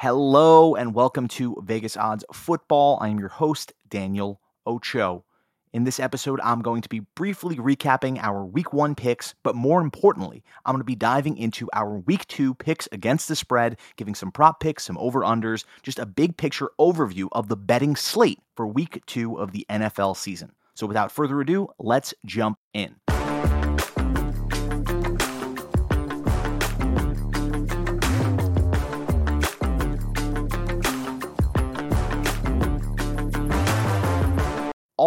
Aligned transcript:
Hello 0.00 0.76
and 0.76 0.94
welcome 0.94 1.26
to 1.26 1.60
Vegas 1.64 1.96
Odds 1.96 2.24
Football. 2.32 2.98
I 3.00 3.08
am 3.08 3.18
your 3.18 3.30
host, 3.30 3.72
Daniel 3.88 4.40
Ocho. 4.64 5.24
In 5.72 5.82
this 5.82 5.98
episode, 5.98 6.38
I'm 6.44 6.62
going 6.62 6.82
to 6.82 6.88
be 6.88 7.00
briefly 7.16 7.56
recapping 7.56 8.22
our 8.22 8.44
week 8.44 8.72
one 8.72 8.94
picks, 8.94 9.34
but 9.42 9.56
more 9.56 9.80
importantly, 9.80 10.44
I'm 10.64 10.74
going 10.74 10.82
to 10.82 10.84
be 10.84 10.94
diving 10.94 11.36
into 11.36 11.68
our 11.72 11.98
week 11.98 12.28
two 12.28 12.54
picks 12.54 12.88
against 12.92 13.26
the 13.26 13.34
spread, 13.34 13.76
giving 13.96 14.14
some 14.14 14.30
prop 14.30 14.60
picks, 14.60 14.84
some 14.84 14.98
over 14.98 15.22
unders, 15.22 15.64
just 15.82 15.98
a 15.98 16.06
big 16.06 16.36
picture 16.36 16.70
overview 16.78 17.26
of 17.32 17.48
the 17.48 17.56
betting 17.56 17.96
slate 17.96 18.38
for 18.54 18.68
week 18.68 19.02
two 19.06 19.34
of 19.34 19.50
the 19.50 19.66
NFL 19.68 20.16
season. 20.16 20.52
So 20.74 20.86
without 20.86 21.10
further 21.10 21.40
ado, 21.40 21.70
let's 21.80 22.14
jump 22.24 22.60
in. 22.72 22.94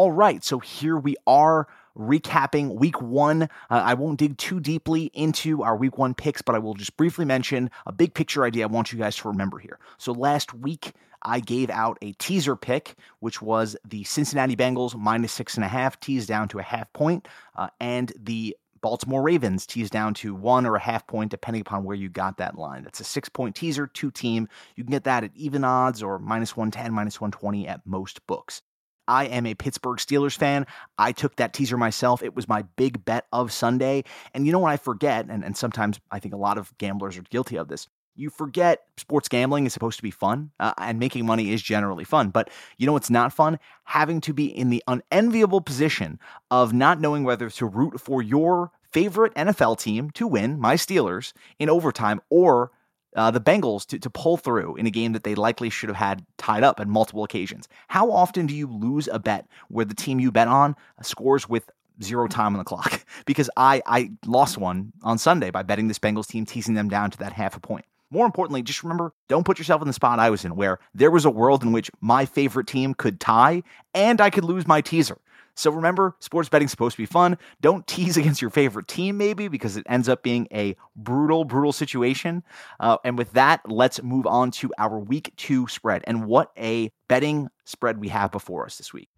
All 0.01 0.11
right, 0.11 0.43
so 0.43 0.57
here 0.57 0.97
we 0.97 1.15
are 1.27 1.67
recapping 1.95 2.73
week 2.73 2.99
one. 2.99 3.43
Uh, 3.43 3.47
I 3.69 3.93
won't 3.93 4.17
dig 4.17 4.35
too 4.35 4.59
deeply 4.59 5.11
into 5.13 5.61
our 5.61 5.75
week 5.75 5.99
one 5.99 6.15
picks, 6.15 6.41
but 6.41 6.55
I 6.55 6.57
will 6.57 6.73
just 6.73 6.97
briefly 6.97 7.23
mention 7.23 7.69
a 7.85 7.91
big 7.91 8.15
picture 8.15 8.43
idea 8.43 8.63
I 8.63 8.65
want 8.65 8.91
you 8.91 8.97
guys 8.97 9.15
to 9.17 9.27
remember 9.27 9.59
here. 9.59 9.77
So 9.99 10.11
last 10.11 10.55
week, 10.55 10.93
I 11.21 11.39
gave 11.39 11.69
out 11.69 11.99
a 12.01 12.13
teaser 12.13 12.55
pick, 12.55 12.95
which 13.19 13.43
was 13.43 13.77
the 13.87 14.03
Cincinnati 14.03 14.55
Bengals 14.55 14.97
minus 14.97 15.33
six 15.33 15.53
and 15.53 15.63
a 15.63 15.67
half, 15.67 15.99
teased 15.99 16.27
down 16.27 16.47
to 16.47 16.57
a 16.57 16.63
half 16.63 16.91
point, 16.93 17.27
uh, 17.55 17.69
and 17.79 18.11
the 18.19 18.57
Baltimore 18.81 19.21
Ravens 19.21 19.67
teased 19.67 19.93
down 19.93 20.15
to 20.15 20.33
one 20.33 20.65
or 20.65 20.77
a 20.77 20.81
half 20.81 21.05
point, 21.05 21.29
depending 21.29 21.61
upon 21.61 21.83
where 21.83 21.95
you 21.95 22.09
got 22.09 22.37
that 22.37 22.57
line. 22.57 22.85
That's 22.85 23.01
a 23.01 23.03
six 23.03 23.29
point 23.29 23.55
teaser, 23.55 23.85
two 23.85 24.09
team. 24.09 24.49
You 24.75 24.83
can 24.83 24.93
get 24.93 25.03
that 25.03 25.23
at 25.23 25.31
even 25.35 25.63
odds 25.63 26.01
or 26.01 26.17
minus 26.17 26.57
110, 26.57 26.91
minus 26.91 27.21
120 27.21 27.67
at 27.67 27.85
most 27.85 28.25
books. 28.25 28.63
I 29.11 29.25
am 29.25 29.45
a 29.45 29.55
Pittsburgh 29.55 29.97
Steelers 29.97 30.37
fan. 30.37 30.65
I 30.97 31.11
took 31.11 31.35
that 31.35 31.53
teaser 31.53 31.75
myself. 31.75 32.23
It 32.23 32.33
was 32.33 32.47
my 32.47 32.61
big 32.77 33.03
bet 33.03 33.25
of 33.33 33.51
Sunday. 33.51 34.05
And 34.33 34.45
you 34.45 34.53
know 34.53 34.59
what 34.59 34.71
I 34.71 34.77
forget, 34.77 35.25
and, 35.29 35.43
and 35.43 35.57
sometimes 35.57 35.99
I 36.11 36.19
think 36.19 36.33
a 36.33 36.37
lot 36.37 36.57
of 36.57 36.75
gamblers 36.77 37.17
are 37.17 37.23
guilty 37.23 37.57
of 37.57 37.67
this. 37.67 37.89
You 38.15 38.29
forget 38.29 38.83
sports 38.95 39.27
gambling 39.27 39.65
is 39.65 39.73
supposed 39.73 39.97
to 39.97 40.03
be 40.03 40.11
fun, 40.11 40.51
uh, 40.61 40.71
and 40.77 40.97
making 40.97 41.25
money 41.25 41.51
is 41.51 41.61
generally 41.61 42.05
fun. 42.05 42.29
But 42.29 42.49
you 42.77 42.87
know 42.87 42.93
what's 42.93 43.09
not 43.09 43.33
fun? 43.33 43.59
Having 43.83 44.21
to 44.21 44.33
be 44.33 44.45
in 44.45 44.69
the 44.69 44.81
unenviable 44.87 45.59
position 45.59 46.17
of 46.49 46.71
not 46.71 47.01
knowing 47.01 47.25
whether 47.25 47.49
to 47.49 47.65
root 47.65 47.99
for 47.99 48.21
your 48.21 48.71
favorite 48.93 49.33
NFL 49.35 49.77
team 49.77 50.09
to 50.11 50.25
win, 50.25 50.57
my 50.57 50.75
Steelers, 50.75 51.33
in 51.59 51.69
overtime, 51.69 52.21
or 52.29 52.71
uh, 53.15 53.31
the 53.31 53.41
Bengals 53.41 53.85
to, 53.87 53.99
to 53.99 54.09
pull 54.09 54.37
through 54.37 54.75
in 54.75 54.85
a 54.85 54.91
game 54.91 55.13
that 55.13 55.23
they 55.23 55.35
likely 55.35 55.69
should 55.69 55.89
have 55.89 55.97
had 55.97 56.25
tied 56.37 56.63
up 56.63 56.79
on 56.79 56.89
multiple 56.89 57.23
occasions. 57.23 57.67
How 57.87 58.11
often 58.11 58.45
do 58.45 58.55
you 58.55 58.67
lose 58.67 59.07
a 59.07 59.19
bet 59.19 59.47
where 59.69 59.85
the 59.85 59.95
team 59.95 60.19
you 60.19 60.31
bet 60.31 60.47
on 60.47 60.75
scores 61.01 61.49
with 61.49 61.69
zero 62.01 62.27
time 62.27 62.53
on 62.53 62.59
the 62.59 62.63
clock? 62.63 63.05
because 63.25 63.49
I, 63.57 63.81
I 63.85 64.11
lost 64.25 64.57
one 64.57 64.93
on 65.03 65.17
Sunday 65.17 65.51
by 65.51 65.63
betting 65.63 65.87
this 65.87 65.99
Bengals 65.99 66.27
team, 66.27 66.45
teasing 66.45 66.75
them 66.75 66.89
down 66.89 67.11
to 67.11 67.17
that 67.19 67.33
half 67.33 67.55
a 67.55 67.59
point. 67.59 67.85
More 68.13 68.25
importantly, 68.25 68.61
just 68.61 68.83
remember 68.83 69.13
don't 69.29 69.45
put 69.45 69.57
yourself 69.57 69.81
in 69.81 69.87
the 69.87 69.93
spot 69.93 70.19
I 70.19 70.29
was 70.29 70.43
in, 70.43 70.55
where 70.57 70.79
there 70.93 71.11
was 71.11 71.23
a 71.23 71.29
world 71.29 71.63
in 71.63 71.71
which 71.71 71.89
my 72.01 72.25
favorite 72.25 72.67
team 72.67 72.93
could 72.93 73.21
tie 73.21 73.63
and 73.93 74.19
I 74.19 74.29
could 74.29 74.43
lose 74.43 74.67
my 74.67 74.81
teaser. 74.81 75.17
So 75.55 75.71
remember, 75.71 76.15
sports 76.19 76.49
betting's 76.49 76.71
supposed 76.71 76.95
to 76.95 77.01
be 77.01 77.05
fun. 77.05 77.37
Don't 77.61 77.85
tease 77.87 78.17
against 78.21 78.41
your 78.41 78.51
favorite 78.51 78.87
team, 78.87 79.17
maybe, 79.17 79.47
because 79.47 79.77
it 79.77 79.85
ends 79.87 80.09
up 80.09 80.23
being 80.23 80.47
a 80.51 80.75
brutal, 80.95 81.45
brutal 81.45 81.71
situation. 81.71 82.43
Uh, 82.79 82.97
and 83.03 83.17
with 83.17 83.31
that, 83.33 83.61
let's 83.69 84.01
move 84.01 84.25
on 84.25 84.51
to 84.51 84.71
our 84.77 84.99
week 84.99 85.33
two 85.37 85.67
spread 85.67 86.03
and 86.05 86.25
what 86.25 86.51
a 86.57 86.91
betting 87.07 87.49
spread 87.65 87.99
we 87.99 88.09
have 88.09 88.31
before 88.31 88.65
us 88.65 88.77
this 88.77 88.93
week. 88.93 89.09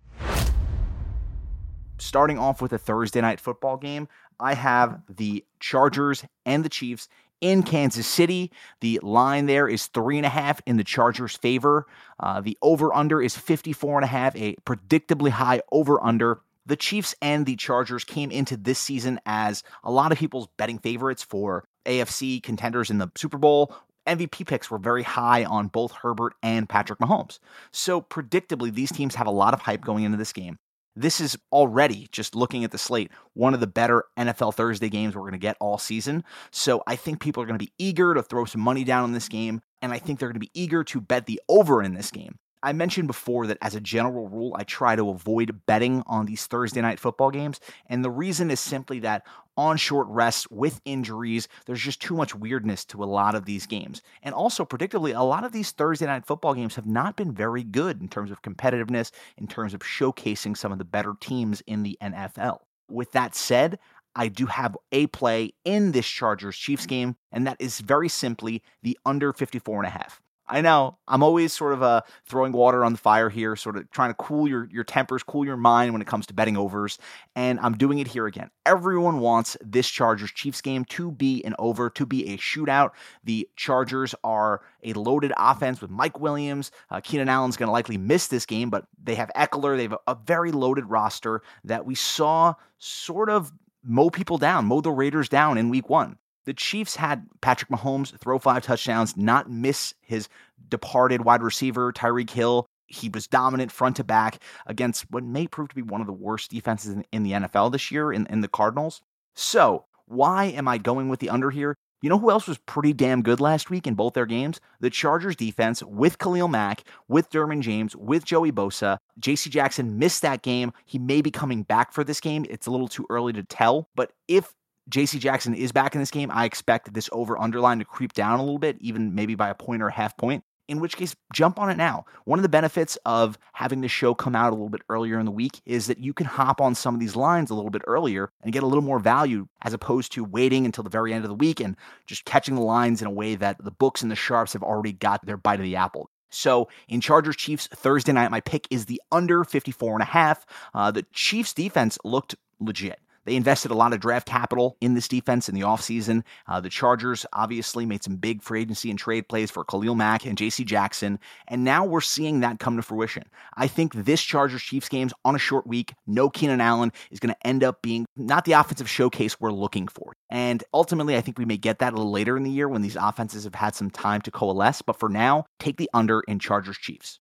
Starting 1.99 2.37
off 2.37 2.61
with 2.61 2.73
a 2.73 2.77
Thursday 2.77 3.21
night 3.21 3.39
football 3.39 3.77
game, 3.77 4.07
I 4.39 4.55
have 4.55 5.01
the 5.07 5.45
Chargers 5.59 6.25
and 6.45 6.65
the 6.65 6.69
Chiefs 6.69 7.07
in 7.41 7.63
Kansas 7.63 8.07
City. 8.07 8.51
The 8.81 8.99
line 9.03 9.45
there 9.45 9.67
is 9.67 9.87
three 9.87 10.17
and 10.17 10.25
a 10.25 10.29
half 10.29 10.61
in 10.65 10.77
the 10.77 10.83
Chargers' 10.83 11.35
favor. 11.35 11.85
Uh, 12.19 12.41
the 12.41 12.57
over 12.61 12.93
under 12.93 13.21
is 13.21 13.37
54 13.37 13.99
and 13.99 14.05
a 14.05 14.07
half, 14.07 14.35
a 14.35 14.55
predictably 14.65 15.29
high 15.29 15.61
over 15.71 16.03
under. 16.03 16.41
The 16.65 16.77
Chiefs 16.77 17.13
and 17.21 17.45
the 17.45 17.57
Chargers 17.57 18.05
came 18.05 18.31
into 18.31 18.55
this 18.55 18.79
season 18.79 19.19
as 19.25 19.63
a 19.83 19.91
lot 19.91 20.11
of 20.11 20.17
people's 20.17 20.47
betting 20.57 20.79
favorites 20.79 21.21
for 21.21 21.65
AFC 21.85 22.41
contenders 22.41 22.89
in 22.89 22.99
the 22.99 23.11
Super 23.15 23.37
Bowl. 23.37 23.75
MVP 24.07 24.47
picks 24.47 24.69
were 24.69 24.77
very 24.77 25.03
high 25.03 25.45
on 25.45 25.67
both 25.67 25.91
Herbert 25.91 26.33
and 26.41 26.67
Patrick 26.67 26.99
Mahomes. 26.99 27.39
So, 27.71 28.01
predictably, 28.01 28.73
these 28.73 28.91
teams 28.91 29.15
have 29.15 29.27
a 29.27 29.31
lot 29.31 29.53
of 29.53 29.61
hype 29.61 29.81
going 29.81 30.03
into 30.03 30.17
this 30.17 30.33
game. 30.33 30.57
This 30.95 31.19
is 31.19 31.37
already, 31.51 32.07
just 32.11 32.35
looking 32.35 32.63
at 32.63 32.71
the 32.71 32.77
slate, 32.77 33.11
one 33.33 33.53
of 33.53 33.59
the 33.59 33.67
better 33.67 34.05
NFL 34.17 34.53
Thursday 34.53 34.89
games 34.89 35.15
we're 35.15 35.21
going 35.21 35.31
to 35.33 35.37
get 35.39 35.57
all 35.59 35.77
season. 35.77 36.23
So 36.51 36.83
I 36.85 36.95
think 36.95 37.19
people 37.19 37.41
are 37.41 37.45
going 37.47 37.57
to 37.57 37.65
be 37.65 37.73
eager 37.77 38.13
to 38.13 38.21
throw 38.21 38.45
some 38.45 38.61
money 38.61 38.83
down 38.83 39.03
on 39.03 39.11
this 39.11 39.27
game, 39.27 39.61
and 39.81 39.91
I 39.91 39.99
think 39.99 40.19
they're 40.19 40.29
going 40.29 40.35
to 40.35 40.39
be 40.39 40.51
eager 40.53 40.83
to 40.83 41.01
bet 41.01 41.25
the 41.25 41.41
over 41.49 41.81
in 41.81 41.93
this 41.93 42.11
game. 42.11 42.37
I 42.63 42.71
mentioned 42.71 43.07
before 43.07 43.45
that 43.47 43.57
as 43.61 43.75
a 43.75 43.81
general 43.81 44.29
rule, 44.29 44.55
I 44.57 44.63
try 44.63 44.95
to 44.95 45.09
avoid 45.09 45.59
betting 45.65 46.01
on 46.07 46.25
these 46.25 46.45
Thursday 46.47 46.79
night 46.79 46.97
football 46.97 47.29
games. 47.29 47.59
And 47.87 48.05
the 48.05 48.09
reason 48.09 48.49
is 48.49 48.61
simply 48.61 48.99
that 49.01 49.27
on 49.57 49.75
short 49.75 50.07
rests 50.07 50.49
with 50.49 50.79
injuries, 50.85 51.49
there's 51.65 51.81
just 51.81 52.01
too 52.01 52.15
much 52.15 52.33
weirdness 52.33 52.85
to 52.85 53.03
a 53.03 53.05
lot 53.05 53.35
of 53.35 53.43
these 53.43 53.67
games. 53.67 54.01
And 54.23 54.33
also, 54.33 54.63
predictably, 54.63 55.15
a 55.15 55.23
lot 55.23 55.43
of 55.43 55.51
these 55.51 55.71
Thursday 55.71 56.05
night 56.05 56.25
football 56.25 56.53
games 56.53 56.75
have 56.75 56.87
not 56.87 57.17
been 57.17 57.33
very 57.33 57.63
good 57.63 58.01
in 58.01 58.07
terms 58.07 58.31
of 58.31 58.41
competitiveness, 58.41 59.11
in 59.37 59.47
terms 59.47 59.73
of 59.73 59.81
showcasing 59.81 60.55
some 60.55 60.71
of 60.71 60.77
the 60.77 60.85
better 60.85 61.15
teams 61.19 61.61
in 61.67 61.83
the 61.83 61.97
NFL. 62.01 62.59
With 62.89 63.11
that 63.11 63.35
said, 63.35 63.77
I 64.15 64.29
do 64.29 64.45
have 64.45 64.77
a 64.93 65.07
play 65.07 65.53
in 65.65 65.91
this 65.91 66.07
Chargers 66.07 66.55
Chiefs 66.55 66.85
game, 66.85 67.17
and 67.29 67.45
that 67.45 67.57
is 67.59 67.81
very 67.81 68.07
simply 68.07 68.63
the 68.83 68.97
under 69.05 69.33
54 69.33 69.79
and 69.79 69.87
a 69.87 69.89
half. 69.89 70.21
I 70.53 70.61
know 70.61 70.97
I'm 71.07 71.23
always 71.23 71.51
sort 71.51 71.73
of 71.73 71.81
uh, 71.81 72.01
throwing 72.27 72.51
water 72.51 72.85
on 72.85 72.91
the 72.91 72.99
fire 72.99 73.27
here, 73.27 73.55
sort 73.55 73.75
of 73.75 73.89
trying 73.89 74.11
to 74.11 74.13
cool 74.13 74.47
your, 74.47 74.69
your 74.71 74.83
tempers, 74.83 75.23
cool 75.23 75.43
your 75.43 75.57
mind 75.57 75.93
when 75.93 76.01
it 76.01 76.07
comes 76.07 76.27
to 76.27 76.33
betting 76.35 76.57
overs. 76.57 76.99
And 77.35 77.59
I'm 77.59 77.75
doing 77.75 77.97
it 77.97 78.07
here 78.07 78.27
again. 78.27 78.51
Everyone 78.63 79.17
wants 79.17 79.57
this 79.61 79.89
Chargers 79.89 80.31
Chiefs 80.31 80.61
game 80.61 80.85
to 80.85 81.09
be 81.09 81.43
an 81.43 81.55
over, 81.57 81.89
to 81.89 82.05
be 82.05 82.35
a 82.35 82.37
shootout. 82.37 82.91
The 83.23 83.49
Chargers 83.55 84.13
are 84.23 84.61
a 84.83 84.93
loaded 84.93 85.33
offense 85.37 85.81
with 85.81 85.89
Mike 85.89 86.19
Williams. 86.19 86.69
Uh, 86.91 87.01
Keenan 87.01 87.29
Allen's 87.29 87.57
going 87.57 87.67
to 87.67 87.73
likely 87.73 87.97
miss 87.97 88.27
this 88.27 88.45
game, 88.45 88.69
but 88.69 88.85
they 89.03 89.15
have 89.15 89.31
Ekeler. 89.35 89.75
They 89.75 89.83
have 89.83 89.93
a, 89.93 90.11
a 90.11 90.17
very 90.23 90.51
loaded 90.51 90.85
roster 90.85 91.41
that 91.63 91.83
we 91.83 91.95
saw 91.95 92.53
sort 92.77 93.31
of 93.31 93.51
mow 93.83 94.11
people 94.11 94.37
down, 94.37 94.65
mow 94.65 94.81
the 94.81 94.91
Raiders 94.91 95.29
down 95.29 95.57
in 95.57 95.69
week 95.69 95.89
one. 95.89 96.17
The 96.45 96.53
Chiefs 96.53 96.95
had 96.95 97.25
Patrick 97.41 97.69
Mahomes 97.69 98.17
throw 98.19 98.39
five 98.39 98.63
touchdowns, 98.63 99.15
not 99.15 99.49
miss 99.49 99.93
his 100.01 100.27
departed 100.69 101.23
wide 101.23 101.41
receiver, 101.41 101.93
Tyreek 101.93 102.29
Hill. 102.29 102.65
He 102.87 103.09
was 103.09 103.27
dominant 103.27 103.71
front 103.71 103.95
to 103.95 104.03
back 104.03 104.39
against 104.65 105.09
what 105.09 105.23
may 105.23 105.47
prove 105.47 105.69
to 105.69 105.75
be 105.75 105.81
one 105.81 106.01
of 106.01 106.07
the 106.07 106.13
worst 106.13 106.51
defenses 106.51 106.95
in, 107.11 107.23
the 107.23 107.31
NFL 107.31 107.71
this 107.71 107.91
year 107.91 108.11
in, 108.11 108.27
in 108.27 108.41
the 108.41 108.47
Cardinals. 108.47 109.01
So, 109.35 109.85
why 110.05 110.45
am 110.45 110.67
I 110.67 110.77
going 110.77 111.09
with 111.09 111.19
the 111.19 111.29
under 111.29 111.49
here? 111.49 111.75
You 112.03 112.09
know 112.09 112.19
who 112.19 112.31
else 112.31 112.49
was 112.49 112.57
pretty 112.57 112.91
damn 112.91 113.21
good 113.21 113.39
last 113.39 113.69
week 113.69 113.87
in 113.87 113.93
both 113.95 114.13
their 114.13 114.25
games? 114.25 114.59
The 114.81 114.89
Chargers 114.89 115.37
defense 115.37 115.81
with 115.81 116.19
Khalil 116.19 116.49
Mack, 116.49 116.83
with 117.07 117.29
Derwin 117.29 117.61
James, 117.61 117.95
with 117.95 118.25
Joey 118.25 118.51
Bosa. 118.51 118.97
JC 119.21 119.49
Jackson 119.49 119.97
missed 119.97 120.21
that 120.21 120.41
game. 120.41 120.73
He 120.85 120.99
may 120.99 121.21
be 121.21 121.31
coming 121.31 121.63
back 121.63 121.93
for 121.93 122.03
this 122.03 122.19
game. 122.19 122.45
It's 122.49 122.67
a 122.67 122.71
little 122.71 122.89
too 122.89 123.05
early 123.09 123.31
to 123.31 123.43
tell. 123.43 123.87
But 123.95 124.11
if 124.27 124.53
JC 124.89 125.19
Jackson 125.19 125.53
is 125.53 125.71
back 125.71 125.95
in 125.95 126.01
this 126.01 126.11
game, 126.11 126.29
I 126.31 126.45
expect 126.45 126.93
this 126.93 127.09
over 127.11 127.39
underline 127.39 127.79
to 127.79 127.85
creep 127.85 128.13
down 128.13 128.39
a 128.39 128.43
little 128.43 128.59
bit, 128.59 128.77
even 128.81 129.15
maybe 129.15 129.35
by 129.35 129.49
a 129.49 129.55
point 129.55 129.81
or 129.81 129.87
a 129.87 129.93
half 129.93 130.17
point. 130.17 130.43
In 130.69 130.79
which 130.79 130.95
case, 130.95 131.13
jump 131.33 131.59
on 131.59 131.69
it 131.69 131.75
now. 131.75 132.05
One 132.23 132.39
of 132.39 132.43
the 132.43 132.49
benefits 132.49 132.97
of 133.05 133.37
having 133.51 133.81
the 133.81 133.89
show 133.89 134.13
come 134.13 134.33
out 134.33 134.51
a 134.51 134.55
little 134.55 134.69
bit 134.69 134.81
earlier 134.87 135.19
in 135.19 135.25
the 135.25 135.31
week 135.31 135.61
is 135.65 135.87
that 135.87 135.99
you 135.99 136.13
can 136.13 136.25
hop 136.25 136.61
on 136.61 136.73
some 136.73 136.93
of 136.93 137.01
these 137.01 137.17
lines 137.17 137.49
a 137.49 137.53
little 137.53 137.69
bit 137.69 137.81
earlier 137.85 138.29
and 138.41 138.53
get 138.53 138.63
a 138.63 138.67
little 138.67 138.83
more 138.83 138.99
value 138.99 139.47
as 139.61 139.73
opposed 139.73 140.13
to 140.13 140.23
waiting 140.23 140.65
until 140.65 140.85
the 140.85 140.89
very 140.89 141.13
end 141.13 141.25
of 141.25 141.29
the 141.29 141.35
week 141.35 141.59
and 141.59 141.75
just 142.07 142.23
catching 142.23 142.55
the 142.55 142.61
lines 142.61 143.01
in 143.01 143.07
a 143.07 143.11
way 143.11 143.35
that 143.35 143.61
the 143.61 143.71
books 143.71 144.01
and 144.01 144.09
the 144.09 144.15
sharps 144.15 144.53
have 144.53 144.63
already 144.63 144.93
got 144.93 145.25
their 145.25 145.37
bite 145.37 145.59
of 145.59 145.65
the 145.65 145.75
apple. 145.75 146.09
So 146.29 146.69
in 146.87 147.01
Chargers 147.01 147.35
Chiefs 147.35 147.67
Thursday 147.67 148.13
night, 148.13 148.31
my 148.31 148.39
pick 148.39 148.67
is 148.71 148.85
the 148.85 149.01
under 149.11 149.43
54 149.43 149.93
and 149.93 150.01
a 150.01 150.05
half. 150.05 150.45
Uh, 150.73 150.91
the 150.91 151.05
Chiefs 151.11 151.53
defense 151.53 151.97
looked 152.05 152.35
legit. 152.59 152.99
They 153.25 153.35
invested 153.35 153.71
a 153.71 153.75
lot 153.75 153.93
of 153.93 153.99
draft 153.99 154.27
capital 154.27 154.77
in 154.81 154.93
this 154.93 155.07
defense 155.07 155.47
in 155.47 155.55
the 155.55 155.61
offseason. 155.61 156.23
Uh, 156.47 156.59
the 156.59 156.69
Chargers 156.69 157.25
obviously 157.33 157.85
made 157.85 158.03
some 158.03 158.17
big 158.17 158.41
free 158.41 158.61
agency 158.61 158.89
and 158.89 158.99
trade 158.99 159.27
plays 159.27 159.51
for 159.51 159.63
Khalil 159.63 159.95
Mack 159.95 160.25
and 160.25 160.37
JC 160.37 160.65
Jackson, 160.65 161.19
and 161.47 161.63
now 161.63 161.85
we're 161.85 162.01
seeing 162.01 162.41
that 162.41 162.59
come 162.59 162.75
to 162.75 162.81
fruition. 162.81 163.23
I 163.55 163.67
think 163.67 163.93
this 163.93 164.21
Chargers 164.21 164.61
Chiefs 164.61 164.89
game's 164.89 165.13
on 165.25 165.35
a 165.35 165.39
short 165.39 165.67
week. 165.67 165.93
No 166.07 166.29
Keenan 166.29 166.61
Allen 166.61 166.91
is 167.11 167.19
going 167.19 167.33
to 167.33 167.47
end 167.47 167.63
up 167.63 167.81
being 167.81 168.05
not 168.15 168.45
the 168.45 168.53
offensive 168.53 168.89
showcase 168.89 169.39
we're 169.39 169.51
looking 169.51 169.87
for. 169.87 170.13
And 170.29 170.63
ultimately, 170.73 171.15
I 171.15 171.21
think 171.21 171.37
we 171.37 171.45
may 171.45 171.57
get 171.57 171.79
that 171.79 171.93
a 171.93 171.95
little 171.95 172.11
later 172.11 172.37
in 172.37 172.43
the 172.43 172.51
year 172.51 172.67
when 172.67 172.81
these 172.81 172.95
offenses 172.95 173.43
have 173.43 173.55
had 173.55 173.75
some 173.75 173.89
time 173.89 174.21
to 174.21 174.31
coalesce. 174.31 174.81
But 174.81 174.99
for 174.99 175.09
now, 175.09 175.45
take 175.59 175.77
the 175.77 175.89
under 175.93 176.21
in 176.21 176.39
Chargers 176.39 176.77
Chiefs. 176.77 177.19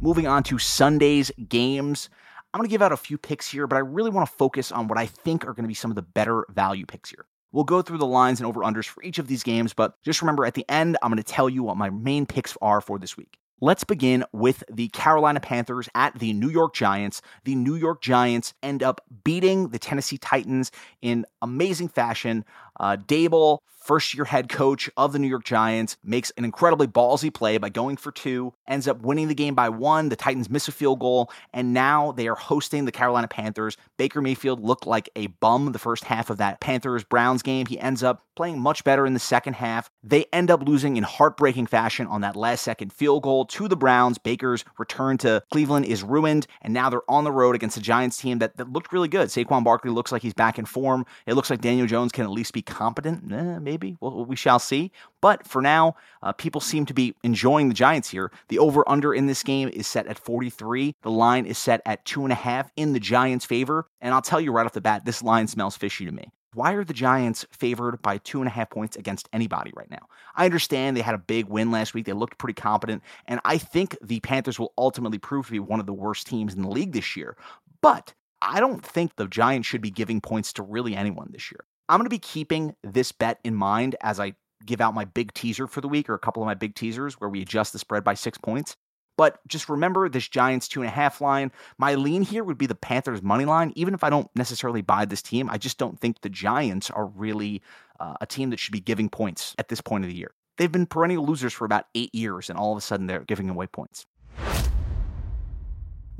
Moving 0.00 0.26
on 0.26 0.42
to 0.44 0.58
Sunday's 0.58 1.30
games. 1.48 2.08
I'm 2.52 2.58
going 2.58 2.68
to 2.68 2.72
give 2.72 2.82
out 2.82 2.92
a 2.92 2.96
few 2.96 3.16
picks 3.16 3.48
here, 3.48 3.66
but 3.66 3.76
I 3.76 3.80
really 3.80 4.10
want 4.10 4.28
to 4.28 4.34
focus 4.36 4.72
on 4.72 4.88
what 4.88 4.98
I 4.98 5.06
think 5.06 5.44
are 5.44 5.52
going 5.52 5.64
to 5.64 5.68
be 5.68 5.74
some 5.74 5.90
of 5.90 5.94
the 5.94 6.02
better 6.02 6.46
value 6.50 6.84
picks 6.84 7.10
here. 7.10 7.26
We'll 7.52 7.64
go 7.64 7.82
through 7.82 7.98
the 7.98 8.06
lines 8.06 8.40
and 8.40 8.46
over 8.46 8.60
unders 8.60 8.86
for 8.86 9.02
each 9.02 9.18
of 9.18 9.28
these 9.28 9.42
games, 9.42 9.72
but 9.72 9.94
just 10.02 10.20
remember 10.20 10.44
at 10.44 10.54
the 10.54 10.64
end, 10.68 10.96
I'm 11.02 11.10
going 11.10 11.22
to 11.22 11.24
tell 11.24 11.48
you 11.48 11.62
what 11.62 11.76
my 11.76 11.90
main 11.90 12.26
picks 12.26 12.56
are 12.60 12.80
for 12.80 12.98
this 12.98 13.16
week. 13.16 13.38
Let's 13.62 13.84
begin 13.84 14.24
with 14.32 14.64
the 14.72 14.88
Carolina 14.88 15.38
Panthers 15.38 15.88
at 15.94 16.18
the 16.18 16.32
New 16.32 16.48
York 16.48 16.74
Giants. 16.74 17.20
The 17.44 17.54
New 17.54 17.74
York 17.74 18.00
Giants 18.00 18.54
end 18.62 18.82
up 18.82 19.02
beating 19.22 19.68
the 19.68 19.78
Tennessee 19.78 20.16
Titans 20.16 20.72
in 21.02 21.26
amazing 21.42 21.88
fashion. 21.88 22.44
Uh, 22.80 22.96
Daboll 22.96 23.58
first 23.80 24.14
year 24.14 24.26
head 24.26 24.48
coach 24.48 24.88
of 24.96 25.12
the 25.12 25.18
New 25.18 25.26
York 25.26 25.44
Giants, 25.44 25.96
makes 26.04 26.30
an 26.36 26.44
incredibly 26.44 26.86
ballsy 26.86 27.32
play 27.32 27.58
by 27.58 27.68
going 27.68 27.96
for 27.96 28.12
two, 28.12 28.52
ends 28.68 28.86
up 28.86 29.00
winning 29.00 29.28
the 29.28 29.34
game 29.34 29.54
by 29.54 29.68
one. 29.68 30.10
The 30.10 30.16
Titans 30.16 30.50
miss 30.50 30.68
a 30.68 30.72
field 30.72 31.00
goal, 31.00 31.30
and 31.52 31.72
now 31.72 32.12
they 32.12 32.28
are 32.28 32.36
hosting 32.36 32.84
the 32.84 32.92
Carolina 32.92 33.26
Panthers. 33.26 33.76
Baker 33.96 34.20
Mayfield 34.20 34.62
looked 34.62 34.86
like 34.86 35.08
a 35.16 35.28
bum 35.28 35.72
the 35.72 35.78
first 35.78 36.04
half 36.04 36.30
of 36.30 36.36
that 36.36 36.60
Panthers 36.60 37.04
Browns 37.04 37.42
game. 37.42 37.66
He 37.66 37.80
ends 37.80 38.02
up 38.02 38.24
playing 38.36 38.60
much 38.60 38.84
better 38.84 39.06
in 39.06 39.12
the 39.12 39.18
second 39.18 39.54
half. 39.54 39.90
They 40.02 40.26
end 40.32 40.50
up 40.50 40.62
losing 40.66 40.96
in 40.96 41.02
heartbreaking 41.02 41.66
fashion 41.66 42.06
on 42.06 42.20
that 42.20 42.36
last 42.36 42.62
second 42.62 42.92
field 42.92 43.22
goal 43.22 43.44
to 43.46 43.66
the 43.66 43.76
Browns. 43.76 44.18
Baker's 44.18 44.64
return 44.78 45.18
to 45.18 45.42
Cleveland 45.50 45.86
is 45.86 46.02
ruined, 46.02 46.46
and 46.62 46.72
now 46.72 46.90
they're 46.90 47.10
on 47.10 47.24
the 47.24 47.32
road 47.32 47.54
against 47.54 47.76
a 47.76 47.80
Giants 47.80 48.18
team 48.18 48.38
that, 48.38 48.56
that 48.56 48.72
looked 48.72 48.92
really 48.92 49.08
good. 49.08 49.28
Saquon 49.28 49.64
Barkley 49.64 49.90
looks 49.90 50.12
like 50.12 50.22
he's 50.22 50.34
back 50.34 50.58
in 50.58 50.64
form. 50.64 51.04
It 51.26 51.34
looks 51.34 51.50
like 51.50 51.60
Daniel 51.60 51.86
Jones 51.86 52.12
can 52.12 52.24
at 52.24 52.30
least 52.30 52.52
be 52.52 52.62
competent. 52.70 53.30
Eh, 53.32 53.58
maybe. 53.58 53.96
Well, 54.00 54.24
we 54.24 54.36
shall 54.36 54.58
see. 54.58 54.92
But 55.20 55.46
for 55.46 55.60
now, 55.60 55.96
uh, 56.22 56.32
people 56.32 56.60
seem 56.60 56.86
to 56.86 56.94
be 56.94 57.14
enjoying 57.22 57.68
the 57.68 57.74
Giants 57.74 58.08
here. 58.08 58.32
The 58.48 58.58
over 58.58 58.88
under 58.88 59.12
in 59.12 59.26
this 59.26 59.42
game 59.42 59.68
is 59.68 59.86
set 59.86 60.06
at 60.06 60.18
43. 60.18 60.94
The 61.02 61.10
line 61.10 61.46
is 61.46 61.58
set 61.58 61.82
at 61.84 62.04
two 62.04 62.24
and 62.24 62.32
a 62.32 62.36
half 62.36 62.70
in 62.76 62.92
the 62.92 63.00
Giants' 63.00 63.44
favor. 63.44 63.86
And 64.00 64.14
I'll 64.14 64.22
tell 64.22 64.40
you 64.40 64.52
right 64.52 64.64
off 64.64 64.72
the 64.72 64.80
bat, 64.80 65.04
this 65.04 65.22
line 65.22 65.46
smells 65.46 65.76
fishy 65.76 66.06
to 66.06 66.12
me. 66.12 66.30
Why 66.54 66.72
are 66.72 66.84
the 66.84 66.92
Giants 66.92 67.46
favored 67.52 68.02
by 68.02 68.18
two 68.18 68.40
and 68.40 68.48
a 68.48 68.50
half 68.50 68.70
points 68.70 68.96
against 68.96 69.28
anybody 69.32 69.72
right 69.76 69.90
now? 69.90 70.08
I 70.34 70.46
understand 70.46 70.96
they 70.96 71.02
had 71.02 71.14
a 71.14 71.18
big 71.18 71.46
win 71.46 71.70
last 71.70 71.94
week. 71.94 72.06
They 72.06 72.12
looked 72.12 72.38
pretty 72.38 72.60
competent. 72.60 73.02
And 73.26 73.40
I 73.44 73.56
think 73.56 73.96
the 74.02 74.18
Panthers 74.20 74.58
will 74.58 74.72
ultimately 74.76 75.18
prove 75.18 75.46
to 75.46 75.52
be 75.52 75.60
one 75.60 75.78
of 75.78 75.86
the 75.86 75.92
worst 75.92 76.26
teams 76.26 76.54
in 76.54 76.62
the 76.62 76.68
league 76.68 76.92
this 76.92 77.16
year. 77.16 77.36
But 77.82 78.14
I 78.42 78.58
don't 78.58 78.84
think 78.84 79.14
the 79.14 79.28
Giants 79.28 79.68
should 79.68 79.80
be 79.80 79.90
giving 79.90 80.20
points 80.20 80.52
to 80.54 80.62
really 80.62 80.96
anyone 80.96 81.28
this 81.30 81.52
year. 81.52 81.64
I'm 81.90 81.98
going 81.98 82.06
to 82.06 82.10
be 82.10 82.20
keeping 82.20 82.76
this 82.84 83.10
bet 83.10 83.40
in 83.42 83.56
mind 83.56 83.96
as 84.00 84.20
I 84.20 84.34
give 84.64 84.80
out 84.80 84.94
my 84.94 85.04
big 85.04 85.34
teaser 85.34 85.66
for 85.66 85.80
the 85.80 85.88
week 85.88 86.08
or 86.08 86.14
a 86.14 86.20
couple 86.20 86.40
of 86.40 86.46
my 86.46 86.54
big 86.54 86.76
teasers 86.76 87.14
where 87.14 87.28
we 87.28 87.42
adjust 87.42 87.72
the 87.72 87.80
spread 87.80 88.04
by 88.04 88.14
six 88.14 88.38
points. 88.38 88.76
But 89.18 89.40
just 89.48 89.68
remember 89.68 90.08
this 90.08 90.28
Giants 90.28 90.68
two 90.68 90.82
and 90.82 90.88
a 90.88 90.92
half 90.92 91.20
line. 91.20 91.50
My 91.78 91.96
lean 91.96 92.22
here 92.22 92.44
would 92.44 92.58
be 92.58 92.66
the 92.66 92.76
Panthers 92.76 93.22
money 93.22 93.44
line. 93.44 93.72
Even 93.74 93.92
if 93.92 94.04
I 94.04 94.08
don't 94.08 94.30
necessarily 94.36 94.82
buy 94.82 95.04
this 95.04 95.20
team, 95.20 95.50
I 95.50 95.58
just 95.58 95.78
don't 95.78 95.98
think 95.98 96.20
the 96.20 96.28
Giants 96.28 96.90
are 96.90 97.06
really 97.06 97.60
uh, 97.98 98.14
a 98.20 98.26
team 98.26 98.50
that 98.50 98.60
should 98.60 98.72
be 98.72 98.80
giving 98.80 99.08
points 99.08 99.56
at 99.58 99.68
this 99.68 99.80
point 99.80 100.04
of 100.04 100.10
the 100.10 100.16
year. 100.16 100.32
They've 100.58 100.70
been 100.70 100.86
perennial 100.86 101.26
losers 101.26 101.52
for 101.52 101.64
about 101.64 101.86
eight 101.96 102.14
years, 102.14 102.48
and 102.48 102.56
all 102.58 102.70
of 102.70 102.78
a 102.78 102.82
sudden 102.82 103.08
they're 103.08 103.24
giving 103.24 103.50
away 103.50 103.66
points. 103.66 104.06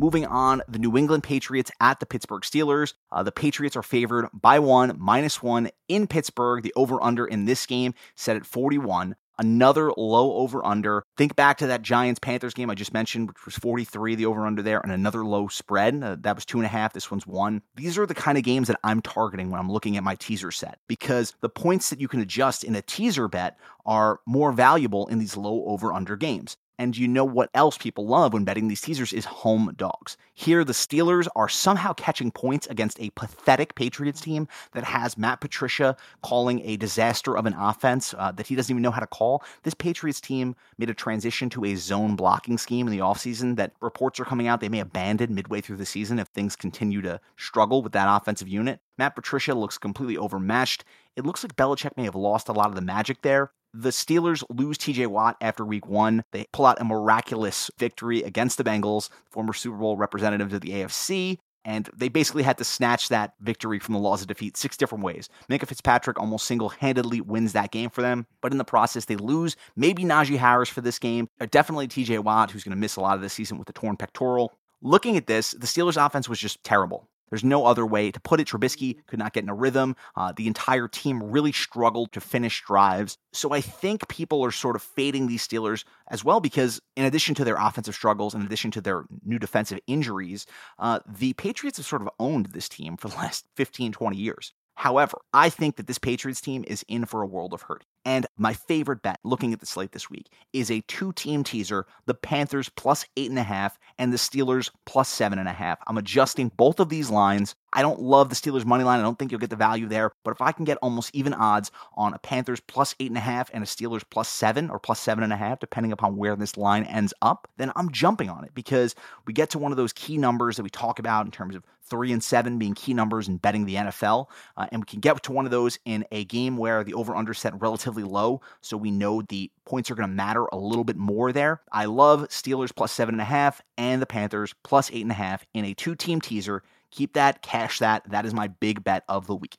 Moving 0.00 0.24
on, 0.24 0.62
the 0.66 0.78
New 0.78 0.96
England 0.96 1.24
Patriots 1.24 1.70
at 1.78 2.00
the 2.00 2.06
Pittsburgh 2.06 2.40
Steelers. 2.40 2.94
Uh, 3.12 3.22
the 3.22 3.30
Patriots 3.30 3.76
are 3.76 3.82
favored 3.82 4.28
by 4.32 4.58
one, 4.58 4.96
minus 4.98 5.42
one 5.42 5.68
in 5.88 6.06
Pittsburgh. 6.06 6.62
The 6.62 6.72
over 6.74 7.02
under 7.02 7.26
in 7.26 7.44
this 7.44 7.66
game 7.66 7.92
set 8.14 8.34
at 8.34 8.46
41 8.46 9.14
another 9.40 9.90
low 9.96 10.34
over 10.34 10.64
under. 10.64 11.02
Think 11.16 11.34
back 11.34 11.58
to 11.58 11.66
that 11.68 11.82
Giants 11.82 12.20
Panthers 12.20 12.54
game 12.54 12.70
I 12.70 12.74
just 12.74 12.92
mentioned, 12.92 13.28
which 13.28 13.44
was 13.46 13.56
43, 13.56 14.14
the 14.14 14.26
over 14.26 14.46
under 14.46 14.62
there, 14.62 14.80
and 14.80 14.92
another 14.92 15.24
low 15.24 15.48
spread. 15.48 16.02
Uh, 16.02 16.16
that 16.20 16.34
was 16.34 16.44
two 16.44 16.58
and 16.58 16.66
a 16.66 16.68
half. 16.68 16.92
This 16.92 17.10
one's 17.10 17.26
one. 17.26 17.62
These 17.74 17.96
are 17.96 18.04
the 18.06 18.14
kind 18.14 18.36
of 18.36 18.44
games 18.44 18.68
that 18.68 18.78
I'm 18.84 19.00
targeting 19.00 19.50
when 19.50 19.58
I'm 19.58 19.72
looking 19.72 19.96
at 19.96 20.04
my 20.04 20.14
teaser 20.14 20.50
set 20.50 20.78
because 20.88 21.34
the 21.40 21.48
points 21.48 21.88
that 21.90 22.00
you 22.00 22.06
can 22.06 22.20
adjust 22.20 22.64
in 22.64 22.76
a 22.76 22.82
teaser 22.82 23.28
bet 23.28 23.58
are 23.86 24.20
more 24.26 24.52
valuable 24.52 25.06
in 25.08 25.18
these 25.18 25.38
low 25.38 25.64
over 25.64 25.92
under 25.92 26.16
games. 26.16 26.58
And 26.80 26.96
you 26.96 27.06
know 27.06 27.26
what 27.26 27.50
else 27.52 27.76
people 27.76 28.06
love 28.06 28.32
when 28.32 28.44
betting 28.44 28.68
these 28.68 28.80
teasers 28.80 29.12
is 29.12 29.26
home 29.26 29.74
dogs. 29.76 30.16
Here, 30.32 30.64
the 30.64 30.72
Steelers 30.72 31.28
are 31.36 31.46
somehow 31.46 31.92
catching 31.92 32.30
points 32.30 32.66
against 32.68 32.98
a 32.98 33.10
pathetic 33.10 33.74
Patriots 33.74 34.22
team 34.22 34.48
that 34.72 34.84
has 34.84 35.18
Matt 35.18 35.42
Patricia 35.42 35.94
calling 36.22 36.62
a 36.64 36.78
disaster 36.78 37.36
of 37.36 37.44
an 37.44 37.52
offense 37.52 38.14
uh, 38.16 38.32
that 38.32 38.46
he 38.46 38.54
doesn't 38.54 38.72
even 38.72 38.80
know 38.80 38.90
how 38.90 39.00
to 39.00 39.06
call. 39.06 39.44
This 39.62 39.74
Patriots 39.74 40.22
team 40.22 40.56
made 40.78 40.88
a 40.88 40.94
transition 40.94 41.50
to 41.50 41.66
a 41.66 41.74
zone 41.74 42.16
blocking 42.16 42.56
scheme 42.56 42.86
in 42.86 42.92
the 42.92 43.00
offseason 43.00 43.56
that 43.56 43.74
reports 43.82 44.18
are 44.18 44.24
coming 44.24 44.48
out 44.48 44.62
they 44.62 44.70
may 44.70 44.80
abandon 44.80 45.34
midway 45.34 45.60
through 45.60 45.76
the 45.76 45.84
season 45.84 46.18
if 46.18 46.28
things 46.28 46.56
continue 46.56 47.02
to 47.02 47.20
struggle 47.36 47.82
with 47.82 47.92
that 47.92 48.08
offensive 48.08 48.48
unit. 48.48 48.80
Matt 48.96 49.14
Patricia 49.16 49.52
looks 49.52 49.76
completely 49.76 50.16
overmatched. 50.16 50.86
It 51.14 51.26
looks 51.26 51.44
like 51.44 51.56
Belichick 51.56 51.98
may 51.98 52.04
have 52.04 52.14
lost 52.14 52.48
a 52.48 52.52
lot 52.52 52.70
of 52.70 52.74
the 52.74 52.80
magic 52.80 53.20
there. 53.20 53.52
The 53.72 53.90
Steelers 53.90 54.42
lose 54.50 54.78
TJ 54.78 55.06
Watt 55.06 55.36
after 55.40 55.64
week 55.64 55.86
one. 55.86 56.24
They 56.32 56.46
pull 56.52 56.66
out 56.66 56.80
a 56.80 56.84
miraculous 56.84 57.70
victory 57.78 58.22
against 58.22 58.58
the 58.58 58.64
Bengals, 58.64 59.10
former 59.30 59.52
Super 59.52 59.76
Bowl 59.76 59.96
representatives 59.96 60.52
of 60.52 60.60
the 60.60 60.70
AFC. 60.70 61.38
And 61.64 61.88
they 61.94 62.08
basically 62.08 62.42
had 62.42 62.58
to 62.58 62.64
snatch 62.64 63.10
that 63.10 63.34
victory 63.40 63.78
from 63.78 63.94
the 63.94 64.00
laws 64.00 64.22
of 64.22 64.28
defeat 64.28 64.56
six 64.56 64.76
different 64.76 65.04
ways. 65.04 65.28
Minkah 65.48 65.68
Fitzpatrick 65.68 66.18
almost 66.18 66.46
single 66.46 66.70
handedly 66.70 67.20
wins 67.20 67.52
that 67.52 67.70
game 67.70 67.90
for 67.90 68.00
them, 68.00 68.26
but 68.40 68.50
in 68.50 68.58
the 68.58 68.64
process, 68.64 69.04
they 69.04 69.16
lose. 69.16 69.56
Maybe 69.76 70.02
Najee 70.02 70.38
Harris 70.38 70.70
for 70.70 70.80
this 70.80 70.98
game, 70.98 71.28
or 71.38 71.46
definitely 71.46 71.86
TJ 71.86 72.24
Watt, 72.24 72.50
who's 72.50 72.64
going 72.64 72.74
to 72.74 72.80
miss 72.80 72.96
a 72.96 73.00
lot 73.00 73.14
of 73.14 73.20
the 73.20 73.28
season 73.28 73.58
with 73.58 73.66
the 73.66 73.74
torn 73.74 73.96
pectoral. 73.96 74.54
Looking 74.82 75.18
at 75.18 75.26
this, 75.26 75.50
the 75.50 75.66
Steelers' 75.66 76.02
offense 76.04 76.28
was 76.28 76.38
just 76.38 76.64
terrible. 76.64 77.06
There's 77.30 77.44
no 77.44 77.64
other 77.64 77.86
way 77.86 78.10
to 78.10 78.20
put 78.20 78.40
it. 78.40 78.48
Trubisky 78.48 79.06
could 79.06 79.18
not 79.18 79.32
get 79.32 79.44
in 79.44 79.48
a 79.48 79.54
rhythm. 79.54 79.96
Uh, 80.16 80.32
the 80.36 80.46
entire 80.46 80.88
team 80.88 81.22
really 81.22 81.52
struggled 81.52 82.12
to 82.12 82.20
finish 82.20 82.62
drives. 82.62 83.16
So 83.32 83.52
I 83.52 83.60
think 83.60 84.08
people 84.08 84.44
are 84.44 84.50
sort 84.50 84.76
of 84.76 84.82
fading 84.82 85.26
these 85.26 85.46
Steelers 85.46 85.84
as 86.08 86.24
well 86.24 86.40
because, 86.40 86.80
in 86.96 87.04
addition 87.04 87.34
to 87.36 87.44
their 87.44 87.56
offensive 87.56 87.94
struggles, 87.94 88.34
in 88.34 88.42
addition 88.42 88.70
to 88.72 88.80
their 88.80 89.04
new 89.24 89.38
defensive 89.38 89.78
injuries, 89.86 90.46
uh, 90.78 91.00
the 91.06 91.32
Patriots 91.34 91.78
have 91.78 91.86
sort 91.86 92.02
of 92.02 92.08
owned 92.18 92.46
this 92.46 92.68
team 92.68 92.96
for 92.96 93.08
the 93.08 93.16
last 93.16 93.46
15, 93.56 93.92
20 93.92 94.16
years. 94.16 94.52
However, 94.80 95.18
I 95.34 95.50
think 95.50 95.76
that 95.76 95.86
this 95.86 95.98
Patriots 95.98 96.40
team 96.40 96.64
is 96.66 96.84
in 96.88 97.04
for 97.04 97.20
a 97.20 97.26
world 97.26 97.52
of 97.52 97.62
hurt. 97.62 97.84
And 98.04 98.26
my 98.38 98.54
favorite 98.54 99.02
bet 99.02 99.20
looking 99.24 99.52
at 99.52 99.60
the 99.60 99.66
slate 99.66 99.92
this 99.92 100.08
week 100.08 100.28
is 100.52 100.70
a 100.70 100.80
two 100.82 101.12
team 101.12 101.44
teaser 101.44 101.86
the 102.06 102.14
Panthers 102.14 102.68
plus 102.70 103.04
eight 103.16 103.30
and 103.30 103.38
a 103.38 103.42
half 103.42 103.78
and 103.98 104.12
the 104.12 104.16
Steelers 104.16 104.70
plus 104.86 105.08
seven 105.08 105.38
and 105.38 105.48
a 105.48 105.52
half. 105.52 105.78
I'm 105.86 105.98
adjusting 105.98 106.50
both 106.56 106.80
of 106.80 106.88
these 106.88 107.10
lines. 107.10 107.54
I 107.72 107.82
don't 107.82 108.00
love 108.00 108.30
the 108.30 108.34
Steelers 108.34 108.64
money 108.64 108.84
line. 108.84 108.98
I 108.98 109.02
don't 109.02 109.18
think 109.18 109.30
you'll 109.30 109.40
get 109.40 109.50
the 109.50 109.56
value 109.56 109.86
there. 109.86 110.12
But 110.24 110.32
if 110.32 110.40
I 110.40 110.52
can 110.52 110.64
get 110.64 110.78
almost 110.78 111.14
even 111.14 111.34
odds 111.34 111.70
on 111.94 112.14
a 112.14 112.18
Panthers 112.18 112.60
plus 112.60 112.94
eight 113.00 113.10
and 113.10 113.18
a 113.18 113.20
half 113.20 113.50
and 113.52 113.62
a 113.62 113.66
Steelers 113.66 114.02
plus 114.08 114.28
seven 114.28 114.70
or 114.70 114.78
plus 114.78 114.98
seven 114.98 115.22
and 115.22 115.32
a 115.32 115.36
half, 115.36 115.60
depending 115.60 115.92
upon 115.92 116.16
where 116.16 116.36
this 116.36 116.56
line 116.56 116.84
ends 116.84 117.14
up, 117.22 117.48
then 117.58 117.70
I'm 117.76 117.92
jumping 117.92 118.30
on 118.30 118.44
it 118.44 118.54
because 118.54 118.94
we 119.26 119.32
get 119.32 119.50
to 119.50 119.58
one 119.58 119.72
of 119.72 119.76
those 119.76 119.92
key 119.92 120.16
numbers 120.16 120.56
that 120.56 120.62
we 120.62 120.70
talk 120.70 120.98
about 120.98 121.26
in 121.26 121.32
terms 121.32 121.54
of 121.54 121.64
three 121.90 122.12
and 122.12 122.22
seven 122.22 122.58
being 122.58 122.74
key 122.74 122.94
numbers 122.94 123.28
in 123.28 123.36
betting 123.36 123.66
the 123.66 123.74
NFL. 123.74 124.26
Uh, 124.56 124.66
and 124.70 124.82
we 124.82 124.86
can 124.86 125.00
get 125.00 125.22
to 125.24 125.32
one 125.32 125.44
of 125.44 125.50
those 125.50 125.78
in 125.84 126.04
a 126.12 126.24
game 126.24 126.56
where 126.56 126.84
the 126.84 126.94
over 126.94 127.14
under 127.14 127.34
set 127.34 127.60
relatively 127.60 127.89
low. 127.98 128.40
So 128.60 128.76
we 128.76 128.90
know 128.90 129.22
the 129.22 129.50
points 129.64 129.90
are 129.90 129.94
going 129.94 130.08
to 130.08 130.14
matter 130.14 130.46
a 130.46 130.56
little 130.56 130.84
bit 130.84 130.96
more 130.96 131.32
there. 131.32 131.60
I 131.72 131.86
love 131.86 132.28
Steelers 132.28 132.74
plus 132.74 132.92
seven 132.92 133.14
and 133.14 133.22
a 133.22 133.24
half 133.24 133.60
and 133.76 134.00
the 134.00 134.06
Panthers 134.06 134.54
plus 134.62 134.90
eight 134.92 135.02
and 135.02 135.10
a 135.10 135.14
half 135.14 135.44
in 135.54 135.64
a 135.64 135.74
two 135.74 135.94
team 135.94 136.20
teaser. 136.20 136.62
Keep 136.90 137.14
that, 137.14 137.42
cash 137.42 137.78
that. 137.78 138.08
That 138.10 138.26
is 138.26 138.34
my 138.34 138.48
big 138.48 138.82
bet 138.82 139.04
of 139.08 139.26
the 139.26 139.36
week. 139.36 139.56